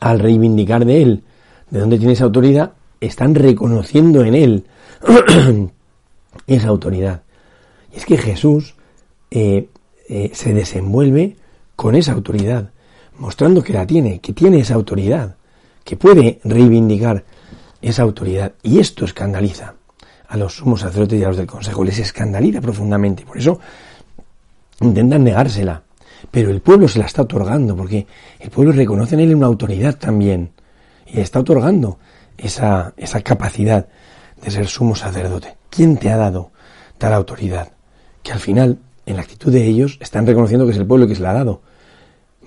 al 0.00 0.20
reivindicar 0.20 0.86
de 0.86 1.02
él 1.02 1.24
de 1.68 1.80
dónde 1.80 1.98
tiene 1.98 2.14
esa 2.14 2.24
autoridad, 2.24 2.72
están 2.98 3.34
reconociendo 3.34 4.24
en 4.24 4.34
él 4.34 4.64
esa 6.46 6.68
autoridad. 6.68 7.22
Y 7.92 7.98
es 7.98 8.06
que 8.06 8.18
Jesús 8.18 8.74
eh, 9.30 9.68
eh, 10.08 10.30
se 10.34 10.52
desenvuelve 10.52 11.36
con 11.76 11.94
esa 11.94 12.12
autoridad, 12.12 12.70
mostrando 13.18 13.62
que 13.62 13.72
la 13.72 13.86
tiene, 13.86 14.20
que 14.20 14.32
tiene 14.32 14.58
esa 14.58 14.74
autoridad, 14.74 15.36
que 15.84 15.96
puede 15.96 16.40
reivindicar 16.44 17.24
esa 17.80 18.02
autoridad. 18.02 18.52
Y 18.62 18.78
esto 18.78 19.04
escandaliza 19.04 19.74
a 20.28 20.36
los 20.36 20.56
sumos 20.56 20.80
sacerdotes 20.80 21.20
y 21.20 21.24
a 21.24 21.28
los 21.28 21.36
del 21.36 21.46
consejo, 21.46 21.84
les 21.84 21.98
escandaliza 21.98 22.60
profundamente. 22.60 23.24
Por 23.24 23.38
eso 23.38 23.60
intentan 24.80 25.24
negársela. 25.24 25.82
Pero 26.30 26.50
el 26.50 26.60
pueblo 26.60 26.88
se 26.88 26.98
la 26.98 27.04
está 27.04 27.22
otorgando, 27.22 27.76
porque 27.76 28.06
el 28.40 28.50
pueblo 28.50 28.72
reconoce 28.72 29.14
en 29.14 29.20
él 29.20 29.34
una 29.34 29.46
autoridad 29.46 29.96
también. 29.96 30.50
Y 31.06 31.16
le 31.16 31.22
está 31.22 31.40
otorgando 31.40 31.98
esa, 32.38 32.94
esa 32.96 33.20
capacidad 33.20 33.86
de 34.44 34.50
ser 34.50 34.66
sumo 34.66 34.94
sacerdote. 34.94 35.56
¿Quién 35.70 35.96
te 35.96 36.10
ha 36.10 36.16
dado 36.16 36.50
tal 36.98 37.12
autoridad? 37.14 37.72
Que 38.22 38.32
al 38.32 38.40
final, 38.40 38.78
en 39.06 39.16
la 39.16 39.22
actitud 39.22 39.52
de 39.52 39.64
ellos, 39.64 39.98
están 40.00 40.26
reconociendo 40.26 40.66
que 40.66 40.72
es 40.72 40.78
el 40.78 40.86
pueblo 40.86 41.06
que 41.06 41.14
se 41.14 41.22
la 41.22 41.30
ha 41.30 41.34
dado. 41.34 41.62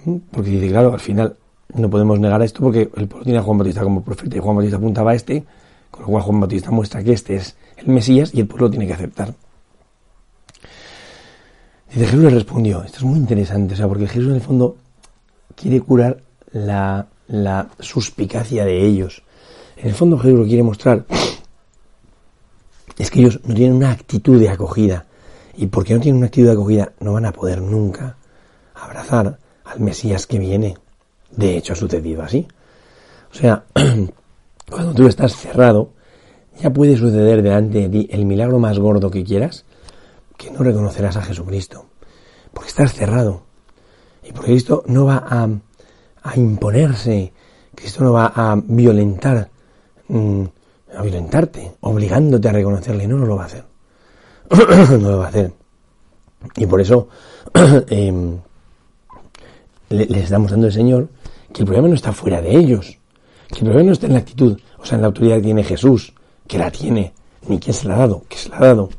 ¿Mm? 0.06 0.18
Porque 0.32 0.51
dice, 0.51 0.70
claro, 0.70 0.94
al 0.94 1.00
final 1.00 1.36
no 1.74 1.89
podemos 1.89 2.20
negar 2.20 2.42
esto 2.42 2.62
porque 2.62 2.89
el 2.96 3.08
pueblo 3.08 3.24
tiene 3.24 3.39
a 3.39 3.44
Juan 3.44 3.58
Bautista 3.58 3.84
como 3.84 4.04
profeta 4.04 4.38
y 4.38 4.39
Juan 4.39 4.56
Bautista 4.56 4.77
apuntaba 4.77 5.12
a 5.12 5.16
este, 5.16 5.44
con 5.92 6.04
lo 6.04 6.08
cual 6.08 6.24
Juan 6.24 6.39
Bautista 6.39 6.72
muestra 6.72 7.04
que 7.04 7.13
este 7.13 7.36
es 7.36 7.56
el 7.77 7.88
Mesías 7.88 8.34
y 8.34 8.39
el 8.39 8.48
pueblo 8.48 8.70
tiene 8.70 8.88
que 8.88 8.94
aceptar. 8.94 9.34
Dice 11.89 12.06
Jesús 12.06 12.24
le 12.24 12.30
respondió, 12.30 12.84
esto 12.84 12.98
es 12.98 13.04
muy 13.04 13.18
interesante, 13.18 13.74
o 13.74 13.77
sea, 13.77 13.88
porque 13.88 14.08
Jesús 14.08 14.30
en 14.30 14.36
el 14.36 14.42
fondo 14.42 14.77
quiere 15.56 15.82
curar 15.82 16.22
la, 16.51 17.08
la 17.27 17.70
suspicacia 17.80 18.66
de 18.66 18.86
ellos. 18.86 19.24
En 19.77 19.88
el 19.88 19.94
fondo 19.94 20.18
Jesús 20.18 20.39
lo 20.39 20.46
quiere 20.46 20.63
mostrar 20.63 21.06
es 22.98 23.12
que 23.12 23.20
ellos 23.20 23.39
no 23.44 23.54
tienen 23.54 23.75
una 23.75 23.92
actitud 23.92 24.39
de 24.39 24.50
acogida. 24.50 25.06
Y 25.56 25.68
porque 25.68 25.94
no 25.94 26.00
tienen 26.00 26.18
una 26.18 26.27
actitud 26.27 26.48
de 26.48 26.54
acogida, 26.54 26.94
no 27.00 27.13
van 27.13 27.25
a 27.25 27.32
poder 27.32 27.62
nunca 27.62 28.18
abrazar 28.75 29.39
al 29.66 29.80
Mesías 29.80 30.27
que 30.27 30.39
viene. 30.39 30.77
De 31.32 31.58
hecho, 31.58 31.74
ha 31.74 31.75
sucedido 31.75 32.24
así. 32.24 32.48
O 33.32 33.36
sea, 33.36 33.66
cuando 34.70 34.94
tú 34.94 35.08
estás 35.08 35.36
cerrado, 35.36 35.92
ya 36.60 36.72
puede 36.72 36.98
suceder 36.98 37.42
delante 37.42 37.82
de 37.82 37.89
ti 37.89 38.08
el 38.12 38.25
milagro 38.25 38.60
más 38.60 38.80
gordo 38.80 39.12
que 39.12 39.24
quieras, 39.24 39.66
que 40.38 40.51
no 40.51 40.60
reconocerás 40.60 41.18
a 41.18 41.22
Jesucristo. 41.22 41.86
Porque 42.54 42.70
estás 42.70 42.94
cerrado. 42.94 43.44
Y 44.24 44.32
porque 44.32 44.51
Cristo 44.51 44.84
no 44.88 45.06
va 45.06 45.24
a, 45.27 46.36
imponerse, 46.36 47.32
Cristo 47.74 48.04
no 48.04 48.13
va 48.13 48.34
a 48.36 48.62
violentar, 48.62 49.50
mm, 50.10 50.44
a 50.98 51.01
violentarte, 51.01 51.74
obligándote 51.82 52.50
a 52.50 52.54
reconocerle. 52.54 53.08
No, 53.08 53.18
no 53.18 53.25
lo 53.25 53.36
va 53.36 53.44
a 53.44 53.46
hacer. 53.46 53.63
no 55.00 55.12
lo 55.12 55.18
va 55.20 55.25
a 55.25 55.30
hacer. 55.30 55.51
Y 56.56 56.66
por 56.66 56.82
eso 56.82 57.08
eh, 57.89 58.38
les 59.89 60.24
estamos 60.24 60.51
dando 60.51 60.68
el 60.68 60.74
Señor 60.74 61.10
que 61.54 61.62
el 61.62 61.66
problema 61.66 61.88
no 61.88 61.96
está 61.96 62.12
fuera 62.12 62.42
de 62.42 62.56
ellos, 62.56 62.98
que 63.50 63.60
el 63.60 63.66
problema 63.66 63.88
no 63.88 63.94
está 63.94 64.08
en 64.08 64.13
la 64.13 64.20
actitud, 64.20 64.60
o 64.77 64.86
sea, 64.86 64.96
en 64.96 65.01
la 65.01 65.08
autoridad 65.08 65.38
que 65.38 65.44
tiene 65.44 65.63
Jesús, 65.63 66.13
que 66.48 66.58
la 66.58 66.72
tiene, 66.72 67.13
ni 67.48 67.60
quién 67.60 67.74
se 67.74 67.88
la 67.88 67.96
ha 67.96 68.00
dado, 68.00 68.24
que 68.27 68.38
se 68.38 68.50
la 68.50 68.58
ha 68.58 68.66
dado, 68.66 68.89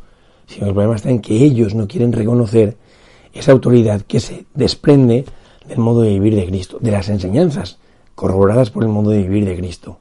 sino 0.47 0.67
el 0.67 0.73
problema 0.73 0.97
está 0.97 1.11
en 1.11 1.21
que 1.21 1.35
ellos 1.35 1.75
no 1.75 1.87
quieren 1.87 2.13
reconocer 2.13 2.77
esa 3.33 3.53
autoridad 3.53 4.03
que 4.03 4.21
se 4.21 4.47
desprende 4.55 5.25
del 5.67 5.79
modo 5.79 6.03
de 6.03 6.11
vivir 6.11 6.35
de 6.35 6.47
Cristo, 6.47 6.79
de 6.81 6.91
las 6.91 7.09
enseñanzas 7.09 7.79
corroboradas 8.15 8.71
por 8.71 8.83
el 8.83 8.89
modo 8.89 9.11
de 9.11 9.23
vivir 9.23 9.45
de 9.45 9.57
Cristo. 9.57 9.99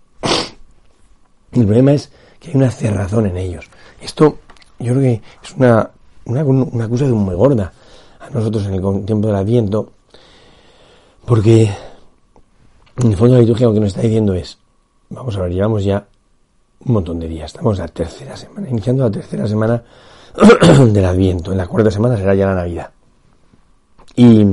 El 1.52 1.66
problema 1.66 1.94
es 1.94 2.12
que 2.40 2.50
hay 2.50 2.56
una 2.56 2.72
cerrazón 2.72 3.26
en 3.26 3.38
ellos. 3.38 3.70
Esto 4.02 4.40
yo 4.80 4.94
creo 4.94 5.02
que 5.02 5.22
es 5.44 5.56
una, 5.56 5.90
una, 6.26 6.44
una 6.44 6.86
acusación 6.86 7.18
muy 7.18 7.36
gorda 7.36 7.72
a 8.20 8.30
nosotros 8.30 8.66
en 8.66 8.74
el 8.76 9.06
tiempo 9.06 9.28
del 9.28 9.36
Adviento, 9.36 9.92
porque 11.26 11.70
en 12.98 13.12
el 13.12 13.18
fondo 13.18 13.36
la 13.36 13.42
liturgia 13.42 13.68
lo 13.68 13.74
que 13.74 13.80
nos 13.80 13.90
está 13.90 14.02
diciendo 14.02 14.34
es, 14.34 14.58
vamos 15.10 15.36
a 15.38 15.42
ver, 15.42 15.52
llevamos 15.52 15.84
ya 15.84 16.06
un 16.86 16.94
montón 16.94 17.20
de 17.20 17.28
días, 17.28 17.52
estamos 17.52 17.78
la 17.78 17.88
tercera 17.88 18.38
semana, 18.38 18.70
iniciando 18.70 19.04
la 19.04 19.12
tercera 19.12 19.48
semana 19.48 19.84
del 20.94 21.06
Adviento, 21.06 21.52
en 21.52 21.58
la 21.58 21.68
cuarta 21.68 21.90
semana 21.90 22.18
será 22.18 22.36
ya 22.36 22.46
la 22.48 22.56
Navidad. 22.56 22.92
Y 24.16 24.46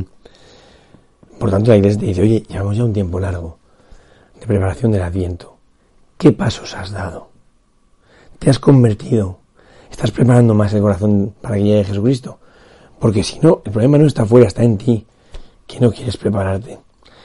por 1.39 1.51
tanto 1.51 1.71
la 1.71 1.77
iglesia 1.77 2.01
dice, 2.01 2.23
oye, 2.23 2.43
llevamos 2.49 2.77
ya 2.77 2.85
un 2.85 2.93
tiempo 2.93 3.21
largo 3.21 3.59
de 4.41 4.47
preparación 4.47 4.93
del 4.93 5.03
Adviento. 5.03 5.54
¿Qué 6.25 6.33
pasos 6.33 6.75
has 6.75 6.91
dado? 6.91 7.29
¿Te 8.39 8.49
has 8.49 8.59
convertido? 8.59 9.41
¿Estás 9.91 10.11
preparando 10.11 10.55
más 10.55 10.73
el 10.73 10.81
corazón 10.81 11.35
para 11.39 11.57
que 11.57 11.65
llegue 11.65 11.85
Jesucristo? 11.85 12.39
Porque 12.99 13.23
si 13.23 13.39
no, 13.41 13.61
el 13.63 13.71
problema 13.71 13.99
no 13.99 14.07
está 14.07 14.25
fuera, 14.25 14.47
está 14.47 14.63
en 14.63 14.79
ti 14.79 15.07
que 15.67 15.81
no 15.81 15.93
quieres 15.93 16.17
prepararte. 16.17 16.79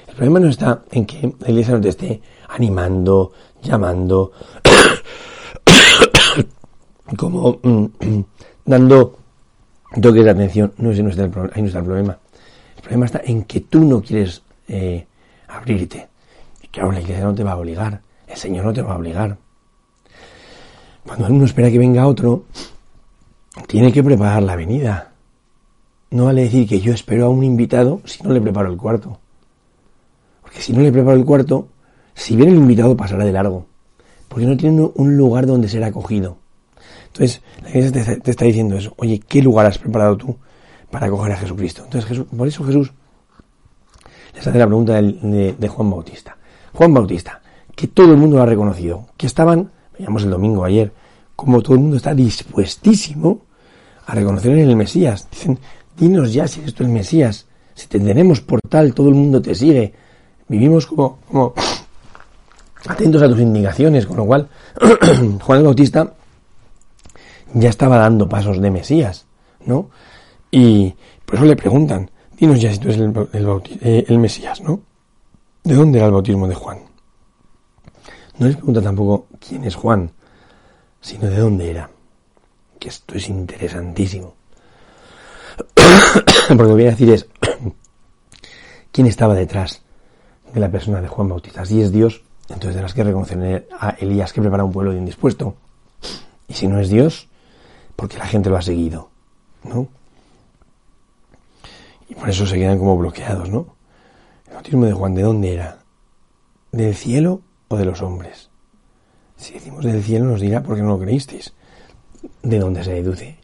El 0.06 0.16
problema 0.16 0.42
no 0.42 0.50
está 0.50 0.84
en 0.92 1.06
que 1.06 1.34
la 1.40 1.50
iglesia 1.50 1.76
no 1.76 1.80
te 1.80 1.88
esté 1.88 2.22
animando, 2.50 3.32
llamando, 3.64 4.34
como 7.18 7.58
mm, 7.64 7.86
dando 8.66 9.18
toques 10.02 10.26
de 10.26 10.30
atención. 10.30 10.74
No 10.76 10.92
ese 10.92 11.04
no 11.04 11.10
está 11.10 11.24
el, 11.24 11.32
ahí 11.54 11.62
no 11.62 11.68
está 11.68 11.80
el 11.80 11.86
problema. 11.86 12.18
El 12.76 12.82
problema 12.82 13.06
está 13.06 13.22
en 13.24 13.46
que 13.46 13.62
tú 13.62 13.86
no 13.86 14.02
quieres 14.02 14.42
eh, 14.68 15.08
abrirte. 15.48 16.10
Y 16.62 16.68
claro, 16.68 16.92
la 16.92 17.00
iglesia 17.00 17.24
no 17.24 17.34
te 17.34 17.46
va 17.46 17.54
a 17.54 17.58
obligar. 17.58 18.09
El 18.30 18.38
Señor 18.38 18.66
no 18.66 18.74
te 18.74 18.82
va 18.82 18.94
a 18.94 18.98
obligar. 18.98 19.38
Cuando 21.06 21.28
uno 21.28 21.46
espera 21.46 21.72
que 21.72 21.80
venga 21.80 22.08
otro, 22.08 22.46
tiene 23.68 23.92
que 23.92 24.04
preparar 24.04 24.44
la 24.44 24.56
venida. 24.56 25.12
No 26.12 26.26
vale 26.26 26.44
decir 26.44 26.68
que 26.68 26.80
yo 26.80 26.94
espero 26.94 27.26
a 27.26 27.30
un 27.30 27.44
invitado 27.44 28.02
si 28.06 28.24
no 28.24 28.32
le 28.32 28.40
preparo 28.40 28.72
el 28.72 28.78
cuarto. 28.78 29.20
Porque 30.42 30.62
si 30.62 30.74
no 30.74 30.82
le 30.82 30.92
preparo 30.92 31.18
el 31.18 31.26
cuarto, 31.26 31.68
si 32.14 32.36
viene 32.36 32.52
el 32.52 32.60
invitado 32.60 32.96
pasará 32.96 33.26
de 33.26 33.32
largo. 33.32 33.66
Porque 34.28 34.46
no 34.46 34.56
tiene 34.56 34.90
un 34.94 35.18
lugar 35.18 35.46
donde 35.46 35.68
ser 35.68 35.84
acogido. 35.84 36.38
Entonces, 37.08 37.42
la 37.64 37.70
iglesia 37.70 38.20
te, 38.22 38.32
está 38.32 38.46
diciendo 38.46 38.78
eso. 38.78 38.94
Oye, 38.98 39.20
¿qué 39.20 39.42
lugar 39.42 39.66
has 39.66 39.78
preparado 39.78 40.18
tú 40.18 40.38
para 40.92 41.08
acoger 41.08 41.32
a 41.32 41.38
Jesucristo? 41.38 41.84
Entonces, 41.84 42.08
Jesús, 42.08 42.28
por 42.36 42.48
eso 42.48 42.64
Jesús 42.64 42.94
les 44.34 44.46
hace 44.46 44.60
la 44.60 44.68
pregunta 44.68 45.02
de, 45.02 45.56
de, 45.58 45.68
Juan 45.68 45.90
Bautista. 45.90 46.38
Juan 46.74 46.94
Bautista, 46.94 47.39
que 47.80 47.88
todo 47.88 48.12
el 48.12 48.18
mundo 48.18 48.36
lo 48.36 48.44
ha 48.44 48.46
reconocido, 48.46 49.06
que 49.16 49.26
estaban, 49.26 49.72
veíamos 49.98 50.24
el 50.24 50.32
domingo 50.32 50.66
ayer, 50.66 50.92
como 51.34 51.62
todo 51.62 51.76
el 51.76 51.80
mundo 51.80 51.96
está 51.96 52.14
dispuestísimo 52.14 53.40
a 54.06 54.16
reconocer 54.16 54.52
en 54.52 54.70
el 54.70 54.76
Mesías. 54.76 55.30
Dicen, 55.32 55.58
Dinos 55.98 56.34
ya 56.34 56.46
si 56.46 56.60
eres 56.60 56.74
tú 56.74 56.84
el 56.84 56.90
Mesías, 56.90 57.48
si 57.74 57.88
te 57.88 57.98
tenemos 57.98 58.42
por 58.42 58.60
tal, 58.60 58.94
todo 58.94 59.08
el 59.08 59.16
mundo 59.16 59.42
te 59.42 59.56
sigue. 59.56 59.94
Vivimos 60.50 60.88
como, 60.88 61.20
como 61.32 61.54
atentos 62.86 63.22
a 63.22 63.30
tus 63.30 63.40
indicaciones, 63.40 64.06
con 64.06 64.18
lo 64.18 64.26
cual 64.26 64.50
Juan 65.42 65.60
el 65.60 65.66
Bautista 65.66 66.12
ya 67.54 67.70
estaba 67.70 67.98
dando 67.98 68.28
pasos 68.28 68.60
de 68.60 68.72
Mesías, 68.72 69.26
¿no? 69.66 69.90
Y 70.52 70.94
por 71.26 71.36
eso 71.36 71.46
le 71.46 71.56
preguntan, 71.56 72.12
dinos 72.38 72.60
ya 72.60 72.74
si 72.74 72.80
tú 72.80 72.90
eres 72.90 73.00
el, 73.00 73.62
eh, 73.80 74.04
el 74.06 74.20
Mesías, 74.20 74.60
¿no? 74.60 74.82
¿De 75.64 75.76
dónde 75.76 76.00
era 76.00 76.08
el 76.08 76.12
bautismo 76.12 76.46
de 76.46 76.56
Juan? 76.56 76.89
No 78.40 78.48
les 78.48 78.56
pregunta 78.56 78.82
tampoco 78.82 79.28
quién 79.46 79.66
es 79.66 79.76
Juan, 79.76 80.12
sino 81.02 81.30
de 81.30 81.38
dónde 81.38 81.70
era. 81.70 81.90
Que 82.80 82.88
esto 82.88 83.16
es 83.16 83.28
interesantísimo. 83.28 84.34
Porque 86.48 86.64
lo 86.64 86.68
que 86.68 86.74
voy 86.74 86.86
a 86.86 86.92
decir 86.92 87.10
es 87.10 87.28
quién 88.94 89.08
estaba 89.08 89.36
detrás 89.36 89.82
de 90.54 90.60
la 90.62 90.72
persona 90.72 91.02
de 91.02 91.10
Juan 91.10 91.28
Bautista. 91.28 91.66
Si 91.66 91.82
es 91.82 91.92
Dios, 91.92 92.22
entonces 92.44 92.72
tendrás 92.72 92.94
que 92.94 93.04
reconocer 93.04 93.68
a 93.78 93.90
Elías 93.90 94.32
que 94.32 94.42
prepara 94.42 94.64
un 94.64 94.72
pueblo 94.72 94.94
indispuesto. 94.94 95.56
Y 96.48 96.54
si 96.54 96.68
no 96.68 96.80
es 96.80 96.90
Dios, 96.90 97.28
porque 97.98 98.18
la 98.18 98.26
gente 98.26 98.50
lo 98.50 98.56
ha 98.56 98.62
seguido, 98.62 99.10
¿no? 99.66 99.90
Y 102.08 102.16
por 102.16 102.30
eso 102.30 102.46
se 102.46 102.56
quedan 102.56 102.80
como 102.80 102.98
bloqueados, 102.98 103.50
¿no? 103.50 103.76
El 104.48 104.54
bautismo 104.54 104.86
de 104.86 104.94
Juan, 104.94 105.14
¿de 105.14 105.24
dónde 105.24 105.54
era? 105.54 105.80
¿Del 106.72 106.96
cielo 106.96 107.42
o 107.70 107.78
de 107.78 107.86
los 107.86 108.02
hombres? 108.02 108.50
Si 109.38 109.54
decimos 109.54 109.86
del 109.86 110.04
cielo 110.04 110.26
nos 110.26 110.42
dirá 110.42 110.62
por 110.62 110.76
qué 110.76 110.82
no 110.82 110.90
lo 110.90 111.00
creísteis. 111.00 111.54
¿De 112.44 112.60
dónde 112.60 112.84
se 112.84 112.94
deduce? 112.94 113.38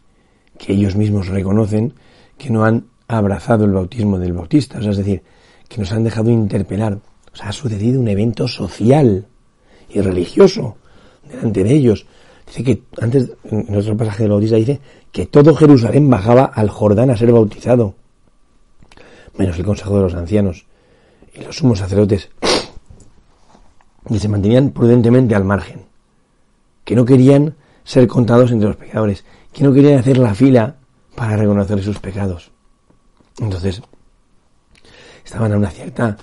Que 0.58 0.74
ellos 0.74 0.94
mismos 0.94 1.28
reconocen 1.28 1.94
que 2.36 2.50
no 2.50 2.64
han 2.64 2.86
abrazado 3.08 3.64
el 3.64 3.72
bautismo 3.72 4.18
del 4.18 4.34
bautista, 4.34 4.78
es 4.78 4.96
decir, 4.96 5.22
que 5.68 5.78
nos 5.78 5.92
han 5.92 6.04
dejado 6.04 6.30
interpelar. 6.30 6.98
O 7.32 7.36
sea, 7.36 7.48
ha 7.48 7.52
sucedido 7.52 8.00
un 8.00 8.08
evento 8.08 8.46
social 8.46 9.26
y 9.88 10.00
religioso 10.00 10.76
delante 11.28 11.64
de 11.64 11.72
ellos. 11.72 12.06
Dice 12.46 12.62
que 12.62 12.82
antes, 13.00 13.32
en 13.44 13.74
otro 13.74 13.96
pasaje 13.96 14.24
del 14.24 14.32
bautista 14.32 14.56
dice 14.56 14.80
que 15.10 15.26
todo 15.26 15.54
Jerusalén 15.54 16.08
bajaba 16.08 16.44
al 16.44 16.68
Jordán 16.68 17.10
a 17.10 17.16
ser 17.16 17.32
bautizado, 17.32 17.94
menos 19.36 19.58
el 19.58 19.64
consejo 19.64 19.96
de 19.96 20.02
los 20.02 20.14
ancianos 20.14 20.66
y 21.34 21.42
los 21.42 21.56
sumos 21.56 21.78
sacerdotes, 21.78 22.30
y 24.08 24.18
se 24.18 24.28
mantenían 24.28 24.70
prudentemente 24.70 25.34
al 25.34 25.44
margen, 25.44 25.86
que 26.84 26.94
no 26.94 27.04
querían 27.04 27.56
ser 27.84 28.06
contados 28.06 28.50
entre 28.50 28.68
los 28.68 28.76
pecadores, 28.76 29.24
que 29.52 29.64
no 29.64 29.72
querían 29.72 29.98
hacer 29.98 30.18
la 30.18 30.34
fila 30.34 30.76
para 31.14 31.36
reconocer 31.36 31.82
sus 31.82 31.98
pecados. 31.98 32.50
Entonces, 33.38 33.82
estaban 35.24 35.52
a 35.52 35.56
una 35.56 35.70
cierta 35.70 36.16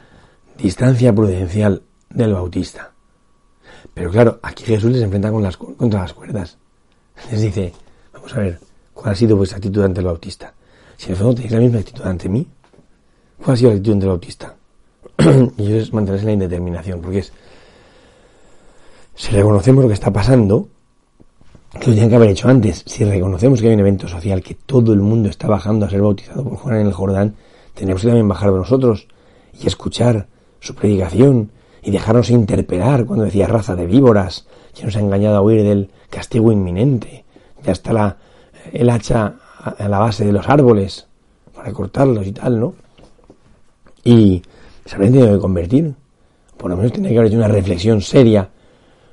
distancia 0.57 1.13
prudencial 1.13 1.83
del 2.09 2.33
bautista. 2.33 2.91
Pero 3.93 4.09
claro, 4.11 4.39
aquí 4.41 4.63
Jesús 4.63 4.91
les 4.91 5.01
enfrenta 5.01 5.31
con 5.31 5.43
las, 5.43 5.57
contra 5.57 6.01
las 6.01 6.13
cuerdas. 6.13 6.57
les 7.31 7.41
dice, 7.41 7.73
vamos 8.13 8.33
a 8.35 8.39
ver, 8.39 8.59
¿cuál 8.93 9.13
ha 9.13 9.15
sido 9.15 9.35
vuestra 9.35 9.57
actitud 9.57 9.83
ante 9.83 9.99
el 9.99 10.07
bautista? 10.07 10.53
Si 10.97 11.07
en 11.07 11.11
el 11.11 11.17
fondo 11.17 11.35
tenéis 11.35 11.51
la 11.51 11.59
misma 11.59 11.79
actitud 11.79 12.05
ante 12.05 12.29
mí, 12.29 12.47
¿cuál 13.37 13.53
ha 13.53 13.57
sido 13.57 13.69
la 13.71 13.75
actitud 13.75 13.93
ante 13.93 14.05
el 14.05 14.09
bautista? 14.09 14.55
y 15.57 15.73
ellos 15.73 15.93
mantenerse 15.93 16.23
en 16.23 16.27
la 16.27 16.33
indeterminación, 16.33 17.01
porque 17.01 17.19
es, 17.19 17.33
si 19.15 19.31
reconocemos 19.31 19.83
lo 19.83 19.87
que 19.87 19.93
está 19.93 20.11
pasando, 20.11 20.67
que 21.71 21.87
lo 21.87 21.93
tenían 21.93 22.09
que 22.09 22.15
haber 22.15 22.29
hecho 22.29 22.49
antes, 22.49 22.83
si 22.85 23.03
reconocemos 23.03 23.61
que 23.61 23.67
hay 23.67 23.73
un 23.73 23.79
evento 23.79 24.07
social, 24.07 24.41
que 24.41 24.55
todo 24.55 24.93
el 24.93 24.99
mundo 24.99 25.29
está 25.29 25.47
bajando 25.47 25.85
a 25.85 25.89
ser 25.89 26.01
bautizado 26.01 26.43
por 26.43 26.57
Juan 26.57 26.77
en 26.77 26.87
el 26.87 26.93
Jordán, 26.93 27.35
tenemos 27.73 28.01
que 28.01 28.07
también 28.07 28.27
bajar 28.27 28.51
nosotros 28.51 29.07
y 29.59 29.67
escuchar 29.67 30.27
su 30.59 30.75
predicación 30.75 31.51
y 31.81 31.91
dejarnos 31.91 32.29
interpelar 32.29 33.05
cuando 33.05 33.25
decía 33.25 33.47
raza 33.47 33.75
de 33.75 33.85
víboras, 33.85 34.47
que 34.73 34.85
nos 34.85 34.95
ha 34.95 34.99
engañado 34.99 35.37
a 35.37 35.41
huir 35.41 35.63
del 35.63 35.89
castigo 36.09 36.51
inminente. 36.51 37.25
Ya 37.63 37.73
está 37.73 37.93
la, 37.93 38.17
el 38.71 38.89
hacha 38.89 39.35
a 39.59 39.87
la 39.87 39.99
base 39.99 40.25
de 40.25 40.31
los 40.31 40.47
árboles 40.47 41.07
para 41.53 41.71
cortarlos 41.71 42.25
y 42.25 42.31
tal, 42.31 42.59
¿no? 42.59 42.73
Y 44.03 44.41
se 44.85 44.95
habrían 44.95 45.13
tenido 45.13 45.33
que 45.33 45.39
convertir. 45.39 45.93
Por 46.57 46.69
lo 46.69 46.77
menos 46.77 46.93
tenía 46.93 47.11
que 47.11 47.17
haber 47.17 47.27
hecho 47.29 47.37
una 47.37 47.47
reflexión 47.47 48.01
seria 48.01 48.49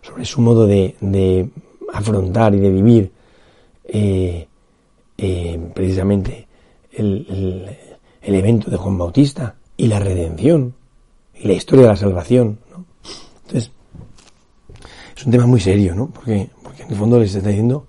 sobre 0.03 0.25
su 0.25 0.41
modo 0.41 0.67
de, 0.67 0.97
de 1.01 1.49
afrontar 1.93 2.55
y 2.55 2.61
de 2.61 2.71
vivir 2.71 3.13
eh, 3.85 4.47
eh, 5.19 5.71
precisamente 5.75 6.47
el, 6.93 7.27
el, 7.29 7.77
el, 8.23 8.35
evento 8.35 8.71
de 8.71 8.77
Juan 8.77 8.99
Bautista 8.99 9.57
y 9.77 9.87
la 9.87 9.99
redención 9.99 10.75
y 11.35 11.47
la 11.47 11.55
historia 11.55 11.85
de 11.85 11.91
la 11.91 11.97
salvación. 11.97 12.59
¿no? 12.71 12.85
Entonces, 13.47 13.73
es 15.17 15.27
un 15.27 15.33
tema 15.33 15.47
muy 15.47 15.61
serio, 15.61 15.95
¿no? 15.95 16.09
Porque, 16.09 16.51
porque 16.63 16.83
en 16.83 16.91
el 16.91 16.97
fondo 16.97 17.19
les 17.19 17.35
está 17.35 17.49
diciendo, 17.49 17.87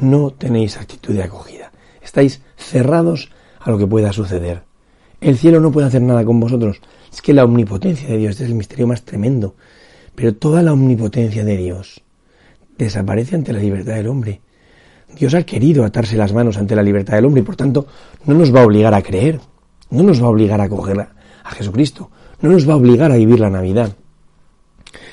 no 0.00 0.30
tenéis 0.30 0.76
actitud 0.76 1.14
de 1.14 1.22
acogida. 1.22 1.70
Estáis 2.02 2.42
cerrados 2.56 3.30
a 3.60 3.70
lo 3.70 3.78
que 3.78 3.86
pueda 3.86 4.12
suceder. 4.12 4.62
El 5.20 5.38
cielo 5.38 5.60
no 5.60 5.72
puede 5.72 5.86
hacer 5.86 6.02
nada 6.02 6.24
con 6.24 6.38
vosotros. 6.40 6.80
Es 7.12 7.22
que 7.22 7.32
la 7.32 7.44
omnipotencia 7.44 8.08
de 8.08 8.18
Dios, 8.18 8.40
es 8.40 8.48
el 8.48 8.54
misterio 8.54 8.86
más 8.86 9.02
tremendo. 9.02 9.54
Pero 10.14 10.34
toda 10.34 10.62
la 10.62 10.72
omnipotencia 10.72 11.44
de 11.44 11.56
Dios 11.56 12.02
desaparece 12.78 13.36
ante 13.36 13.52
la 13.52 13.60
libertad 13.60 13.94
del 13.94 14.08
hombre. 14.08 14.40
Dios 15.16 15.34
ha 15.34 15.42
querido 15.42 15.84
atarse 15.84 16.16
las 16.16 16.32
manos 16.32 16.56
ante 16.56 16.74
la 16.74 16.82
libertad 16.82 17.14
del 17.14 17.26
hombre 17.26 17.42
y 17.42 17.44
por 17.44 17.56
tanto 17.56 17.86
no 18.24 18.34
nos 18.34 18.54
va 18.54 18.62
a 18.62 18.66
obligar 18.66 18.94
a 18.94 19.02
creer, 19.02 19.40
no 19.90 20.02
nos 20.02 20.20
va 20.22 20.26
a 20.26 20.30
obligar 20.30 20.60
a 20.60 20.64
acoger 20.64 21.00
a 21.00 21.50
Jesucristo, 21.50 22.10
no 22.40 22.50
nos 22.50 22.68
va 22.68 22.72
a 22.74 22.76
obligar 22.76 23.12
a 23.12 23.16
vivir 23.16 23.38
la 23.38 23.50
Navidad. 23.50 23.96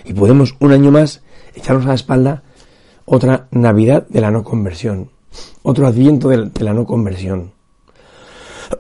Y 0.05 0.13
podemos 0.13 0.55
un 0.59 0.71
año 0.71 0.91
más 0.91 1.21
echarnos 1.53 1.85
a 1.85 1.89
la 1.89 1.95
espalda 1.95 2.43
otra 3.05 3.47
Navidad 3.51 4.07
de 4.07 4.21
la 4.21 4.31
no 4.31 4.43
conversión, 4.43 5.11
otro 5.63 5.87
adviento 5.87 6.29
de 6.29 6.63
la 6.63 6.73
no 6.73 6.85
conversión. 6.85 7.53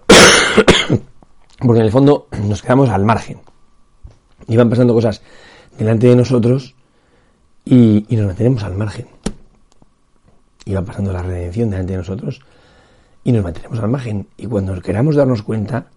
Porque 1.59 1.79
en 1.79 1.85
el 1.85 1.91
fondo 1.91 2.27
nos 2.47 2.61
quedamos 2.61 2.89
al 2.89 3.05
margen. 3.05 3.41
Y 4.47 4.57
van 4.57 4.69
pasando 4.69 4.93
cosas 4.93 5.21
delante 5.81 6.05
de 6.05 6.15
nosotros 6.15 6.75
y, 7.65 8.05
nos 8.11 8.27
mantenemos 8.27 8.63
al 8.63 8.75
margen. 8.75 9.07
Y 10.63 10.73
va 10.73 10.83
pasando 10.83 11.11
la 11.11 11.23
redención 11.23 11.71
delante 11.71 11.93
de 11.93 11.97
nosotros 11.97 12.41
y 13.23 13.31
nos 13.31 13.43
mantenemos 13.43 13.79
al 13.79 13.89
margen. 13.89 14.27
Y 14.37 14.45
cuando 14.45 14.79
queramos 14.79 15.15
darnos 15.15 15.41
cuenta, 15.41 15.87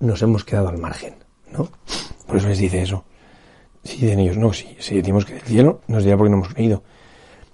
nos 0.00 0.20
hemos 0.20 0.44
quedado 0.44 0.68
al 0.68 0.76
margen, 0.76 1.14
¿no? 1.50 1.70
Por 2.26 2.36
eso 2.36 2.48
les 2.48 2.58
dice 2.58 2.82
eso. 2.82 3.04
Si 3.82 3.96
dicen 3.96 4.20
ellos, 4.20 4.36
no, 4.36 4.52
si, 4.52 4.76
si 4.78 4.96
decimos 4.96 5.24
que 5.24 5.34
del 5.34 5.42
cielo, 5.42 5.80
nos 5.88 6.04
dirá 6.04 6.18
porque 6.18 6.30
no 6.30 6.36
hemos 6.36 6.52
creído. 6.52 6.82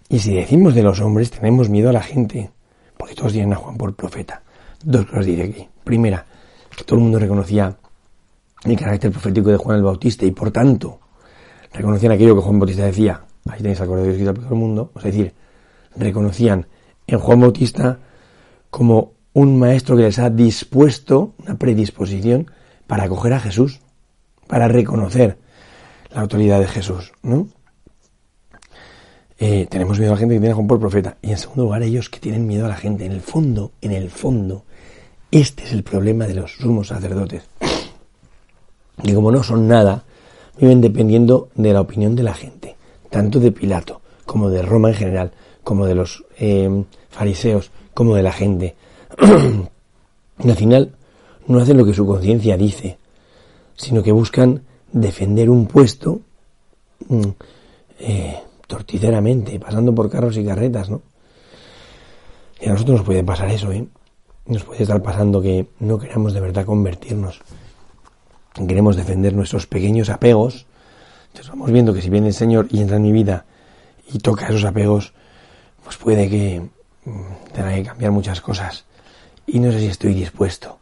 Y 0.09 0.19
si 0.19 0.35
decimos 0.35 0.75
de 0.75 0.83
los 0.83 1.01
hombres, 1.01 1.31
tenemos 1.31 1.69
miedo 1.69 1.91
a 1.91 1.93
la 1.93 2.03
gente, 2.03 2.51
porque 2.97 3.15
todos 3.15 3.33
tienen 3.33 3.53
a 3.53 3.57
Juan 3.57 3.77
por 3.77 3.95
profeta. 3.95 4.43
Dos 4.83 5.07
cosas 5.07 5.27
dice 5.27 5.45
aquí. 5.45 5.69
Primera, 5.85 6.27
que 6.77 6.83
todo 6.83 6.97
el 6.97 7.05
mundo 7.05 7.21
reconocía 7.21 7.77
el 8.65 8.77
carácter 8.77 9.13
profético 9.13 9.51
de 9.51 9.57
Juan 9.57 9.77
el 9.77 9.85
Bautista 9.85 10.27
y 10.27 10.33
por 10.33 10.51
tanto 10.51 10.99
reconocían 11.73 12.13
aquello 12.13 12.35
que 12.35 12.43
Juan 12.43 12.59
Bautista 12.59 12.85
decía, 12.85 13.23
ahí 13.49 13.59
tenéis 13.59 13.81
al 13.81 13.89
Cordero 13.89 14.13
de 14.13 14.17
Dios 14.17 14.35
todo 14.35 14.49
el 14.49 14.55
mundo, 14.55 14.93
es 14.97 15.03
decir, 15.05 15.35
reconocían 15.97 16.67
en 17.07 17.19
Juan 17.19 17.41
Bautista 17.41 17.99
como 18.71 19.13
un 19.33 19.59
maestro 19.59 19.97
que 19.97 20.03
les 20.03 20.19
ha 20.19 20.31
dispuesto 20.31 21.35
una 21.39 21.57
predisposición 21.57 22.51
para 22.87 23.05
acoger 23.05 23.33
a 23.33 23.41
Jesús, 23.41 23.81
para 24.47 24.69
reconocer 24.69 25.39
la 26.13 26.23
autoridad 26.23 26.61
de 26.61 26.67
Jesús, 26.67 27.13
¿no? 27.23 27.49
Eh, 29.43 29.67
tenemos 29.71 29.99
miedo 29.99 30.13
a 30.13 30.17
la 30.17 30.19
gente 30.19 30.35
que 30.35 30.41
tiene 30.41 30.53
a 30.53 30.55
Juan 30.55 30.67
por 30.67 30.79
profeta. 30.79 31.17
Y 31.23 31.31
en 31.31 31.39
segundo 31.39 31.63
lugar, 31.65 31.83
ellos 31.83 32.11
que 32.11 32.21
tienen 32.21 32.47
miedo 32.47 32.67
a 32.67 32.69
la 32.69 32.77
gente. 32.77 33.07
En 33.07 33.13
el 33.13 33.23
fondo, 33.23 33.73
en 33.81 33.93
el 33.93 34.11
fondo, 34.11 34.67
este 35.31 35.65
es 35.65 35.73
el 35.73 35.83
problema 35.83 36.27
de 36.27 36.35
los 36.35 36.57
sumos 36.57 36.89
sacerdotes. 36.89 37.45
Y 39.03 39.15
como 39.15 39.33
no 39.33 39.43
son 39.43 39.67
nada, 39.67 40.05
viven 40.59 40.81
dependiendo 40.81 41.49
de 41.55 41.73
la 41.73 41.81
opinión 41.81 42.17
de 42.17 42.23
la 42.23 42.35
gente, 42.35 42.77
tanto 43.11 43.41
de 43.41 43.53
Pilato 43.53 44.01
como 44.27 44.49
de 44.49 44.63
Roma 44.63 44.91
en 44.91 44.95
general, 44.95 45.33
como 45.65 45.87
de 45.87 45.95
los 45.97 46.25
eh, 46.39 46.85
fariseos, 47.09 47.73
como 47.95 48.15
de 48.15 48.23
la 48.23 48.33
gente. 48.33 48.77
y 50.39 50.49
al 50.51 50.57
final 50.57 50.93
no 51.49 51.59
hacen 51.59 51.77
lo 51.77 51.85
que 51.85 51.95
su 51.95 52.07
conciencia 52.07 52.57
dice, 52.57 52.97
sino 53.77 54.03
que 54.03 54.13
buscan 54.13 54.63
defender 54.93 55.51
un 55.51 55.67
puesto 55.67 56.21
mm, 57.09 57.29
eh, 57.99 58.39
torticeramente, 58.69 59.59
pasando 59.59 59.93
por 59.93 60.09
carros 60.09 60.37
y 60.37 60.45
carretas, 60.45 60.91
¿no? 60.91 61.03
Y 62.61 62.69
a 62.69 62.73
nosotros 62.73 62.99
nos 62.99 63.07
puede 63.07 63.25
pasar 63.25 63.51
eso, 63.51 63.73
¿eh? 63.73 63.85
Nos 64.47 64.63
puede 64.63 64.83
estar 64.83 65.03
pasando 65.03 65.43
que 65.43 65.67
no 65.81 65.99
queramos 65.99 66.35
de 66.35 66.41
verdad 66.41 66.65
convertirnos 66.65 67.41
queremos 68.55 68.97
defender 68.97 69.35
nuestros 69.35 69.67
pequeños 69.67 70.11
apegos, 70.11 70.67
entonces 71.29 71.51
vamos 71.51 71.71
viendo 71.71 71.95
que 71.95 72.03
si 72.03 72.11
viene 72.11 72.29
el 72.29 72.35
Señor 72.35 72.67
y 72.71 72.81
entra 72.81 72.97
en 72.97 73.03
mi 73.03 73.13
vida 73.13 73.45
y 74.13 74.19
toca 74.19 74.49
esos 74.49 74.65
apegos, 74.65 75.13
pues 75.85 75.97
puede 75.97 76.29
que 76.29 76.61
mm, 77.05 77.53
tenga 77.53 77.75
que 77.75 77.85
cambiar 77.85 78.11
muchas 78.11 78.41
cosas. 78.41 78.85
Y 79.47 79.61
no 79.61 79.71
sé 79.73 79.81
si 79.81 79.87
estoy 79.87 80.15
dispuesto. 80.15 80.79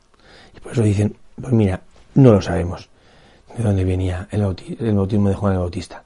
Y 0.56 0.60
por 0.60 0.72
eso 0.72 0.82
dicen, 0.82 1.16
pues 1.40 1.52
mira, 1.52 1.82
no 2.14 2.32
lo 2.32 2.42
sabemos 2.42 2.88
de 3.56 3.62
dónde 3.62 3.84
venía 3.84 4.28
el, 4.30 4.42
bautismo 4.42 5.28
de 5.28 5.34
Juan 5.34 5.52
el 5.54 5.58
Bautista. 5.58 6.04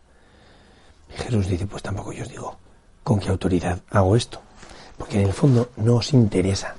Y 1.15 1.21
Jesús 1.21 1.49
dice, 1.49 1.67
pues 1.67 1.83
tampoco 1.83 2.13
yo 2.13 2.23
os 2.23 2.29
digo 2.29 2.57
con 3.03 3.19
qué 3.19 3.29
autoridad 3.29 3.81
hago 3.91 4.17
esto. 4.17 4.41
Porque 4.97 5.21
en 5.21 5.27
el 5.27 5.33
fondo 5.33 5.71
no 5.77 5.97
os 5.97 6.13
interesa, 6.13 6.75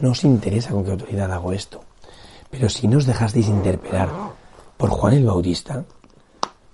no 0.00 0.10
os 0.10 0.24
interesa 0.24 0.70
con 0.70 0.84
qué 0.84 0.92
autoridad 0.92 1.32
hago 1.32 1.52
esto. 1.52 1.82
Pero 2.50 2.68
si 2.68 2.88
no 2.88 2.98
os 2.98 3.06
dejasteis 3.06 3.48
interpelar 3.48 4.08
por 4.76 4.90
Juan 4.90 5.14
el 5.14 5.26
Bautista, 5.26 5.84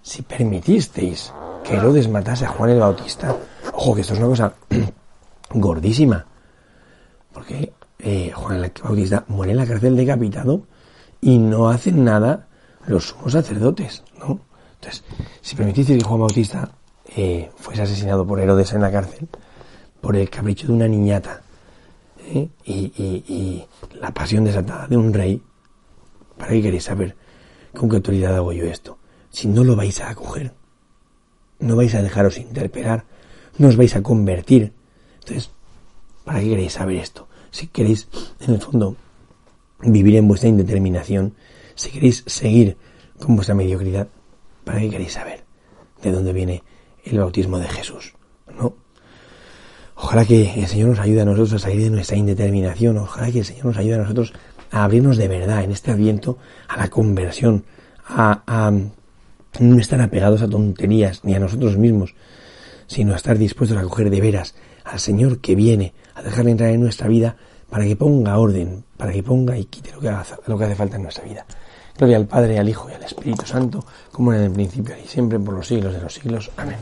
si 0.02 0.22
permitisteis 0.22 1.32
que 1.64 1.74
Herodes 1.74 2.08
matase 2.08 2.44
a 2.44 2.48
Juan 2.50 2.70
el 2.70 2.80
Bautista, 2.80 3.34
ojo 3.72 3.94
que 3.94 4.02
esto 4.02 4.14
es 4.14 4.20
una 4.20 4.28
cosa 4.28 4.54
gordísima, 5.50 6.24
porque 7.32 7.72
eh, 7.98 8.30
Juan 8.32 8.62
el 8.62 8.72
Bautista 8.82 9.24
muere 9.28 9.52
en 9.52 9.58
la 9.58 9.66
cárcel 9.66 9.96
decapitado 9.96 10.66
y 11.20 11.38
no 11.38 11.68
hacen 11.70 12.04
nada 12.04 12.46
los 12.87 13.08
sumos 13.08 13.32
sacerdotes, 13.32 14.04
¿no? 14.18 14.40
Entonces, 14.74 15.02
si 15.40 15.56
permitisteis 15.56 16.02
que 16.02 16.08
Juan 16.08 16.20
Bautista 16.20 16.70
eh, 17.16 17.50
fuese 17.56 17.82
asesinado 17.82 18.26
por 18.26 18.38
Herodes 18.38 18.74
en 18.74 18.82
la 18.82 18.92
cárcel, 18.92 19.26
por 20.00 20.14
el 20.14 20.28
capricho 20.28 20.66
de 20.66 20.74
una 20.74 20.87
niñata, 20.87 21.40
¿eh? 22.18 22.48
y 22.66 23.64
la 23.94 24.12
pasión 24.12 24.44
desatada 24.44 24.87
de 24.87 24.98
un 24.98 25.14
rey, 25.14 25.42
¿Para 26.38 26.52
qué 26.52 26.62
queréis 26.62 26.84
saber 26.84 27.16
con 27.76 27.88
qué 27.88 27.96
autoridad 27.96 28.36
hago 28.36 28.52
yo 28.52 28.64
esto? 28.64 28.98
Si 29.30 29.48
no 29.48 29.64
lo 29.64 29.76
vais 29.76 30.00
a 30.00 30.10
acoger, 30.10 30.52
no 31.58 31.76
vais 31.76 31.94
a 31.94 32.02
dejaros 32.02 32.38
interpelar, 32.38 33.04
no 33.58 33.68
os 33.68 33.76
vais 33.76 33.94
a 33.96 34.02
convertir. 34.02 34.72
Entonces, 35.20 35.50
¿para 36.24 36.40
qué 36.40 36.50
queréis 36.50 36.72
saber 36.72 36.96
esto? 36.96 37.28
Si 37.50 37.68
queréis, 37.68 38.08
en 38.40 38.54
el 38.54 38.60
fondo, 38.60 38.96
vivir 39.80 40.16
en 40.16 40.28
vuestra 40.28 40.48
indeterminación, 40.48 41.34
si 41.74 41.90
queréis 41.90 42.24
seguir 42.26 42.76
con 43.18 43.36
vuestra 43.36 43.54
mediocridad, 43.54 44.08
¿para 44.64 44.80
qué 44.80 44.90
queréis 44.90 45.12
saber 45.12 45.44
de 46.02 46.12
dónde 46.12 46.32
viene 46.32 46.62
el 47.04 47.18
bautismo 47.18 47.58
de 47.58 47.68
Jesús? 47.68 48.14
¿No? 48.56 48.74
Ojalá 49.96 50.24
que 50.24 50.60
el 50.60 50.66
Señor 50.66 50.90
nos 50.90 50.98
ayude 50.98 51.22
a 51.22 51.24
nosotros 51.24 51.52
a 51.54 51.58
salir 51.60 51.82
de 51.82 51.90
nuestra 51.90 52.16
indeterminación, 52.16 52.98
ojalá 52.98 53.30
que 53.30 53.38
el 53.40 53.44
Señor 53.44 53.66
nos 53.66 53.76
ayude 53.76 53.94
a 53.94 53.98
nosotros 53.98 54.32
abrirnos 54.82 55.16
de 55.16 55.28
verdad 55.28 55.62
en 55.62 55.70
este 55.70 55.92
adviento 55.92 56.38
a 56.68 56.76
la 56.76 56.88
conversión, 56.88 57.64
a, 58.06 58.72
no 59.60 59.78
estar 59.78 60.00
apegados 60.00 60.42
a 60.42 60.48
tonterías 60.48 61.22
ni 61.24 61.34
a 61.34 61.38
nosotros 61.38 61.78
mismos, 61.78 62.14
sino 62.87 63.12
a 63.12 63.16
estar 63.16 63.38
dispuestos 63.38 63.78
a 63.78 63.82
coger 63.82 64.10
de 64.10 64.20
veras 64.20 64.56
al 64.84 64.98
Señor 64.98 65.38
que 65.38 65.54
viene 65.54 65.94
a 66.14 66.22
dejarle 66.22 66.50
entrar 66.50 66.70
en 66.70 66.80
nuestra 66.80 67.06
vida 67.06 67.37
para 67.70 67.84
que 67.84 67.96
ponga 67.96 68.37
orden, 68.37 68.84
para 68.96 69.12
que 69.12 69.22
ponga 69.22 69.56
y 69.56 69.66
quite 69.66 69.92
lo 69.92 70.00
que, 70.00 70.12
lo 70.46 70.58
que 70.58 70.64
hace 70.64 70.74
falta 70.74 70.96
en 70.96 71.02
nuestra 71.04 71.24
vida. 71.24 71.46
Gloria 71.96 72.16
al 72.16 72.26
Padre, 72.26 72.58
al 72.58 72.68
Hijo 72.68 72.90
y 72.90 72.94
al 72.94 73.02
Espíritu 73.04 73.46
Santo, 73.46 73.84
como 74.10 74.32
en 74.32 74.42
el 74.42 74.50
principio 74.50 74.96
y 75.02 75.06
siempre 75.06 75.38
por 75.38 75.54
los 75.54 75.68
siglos 75.68 75.92
de 75.92 76.00
los 76.00 76.12
siglos. 76.12 76.50
Amén. 76.56 76.78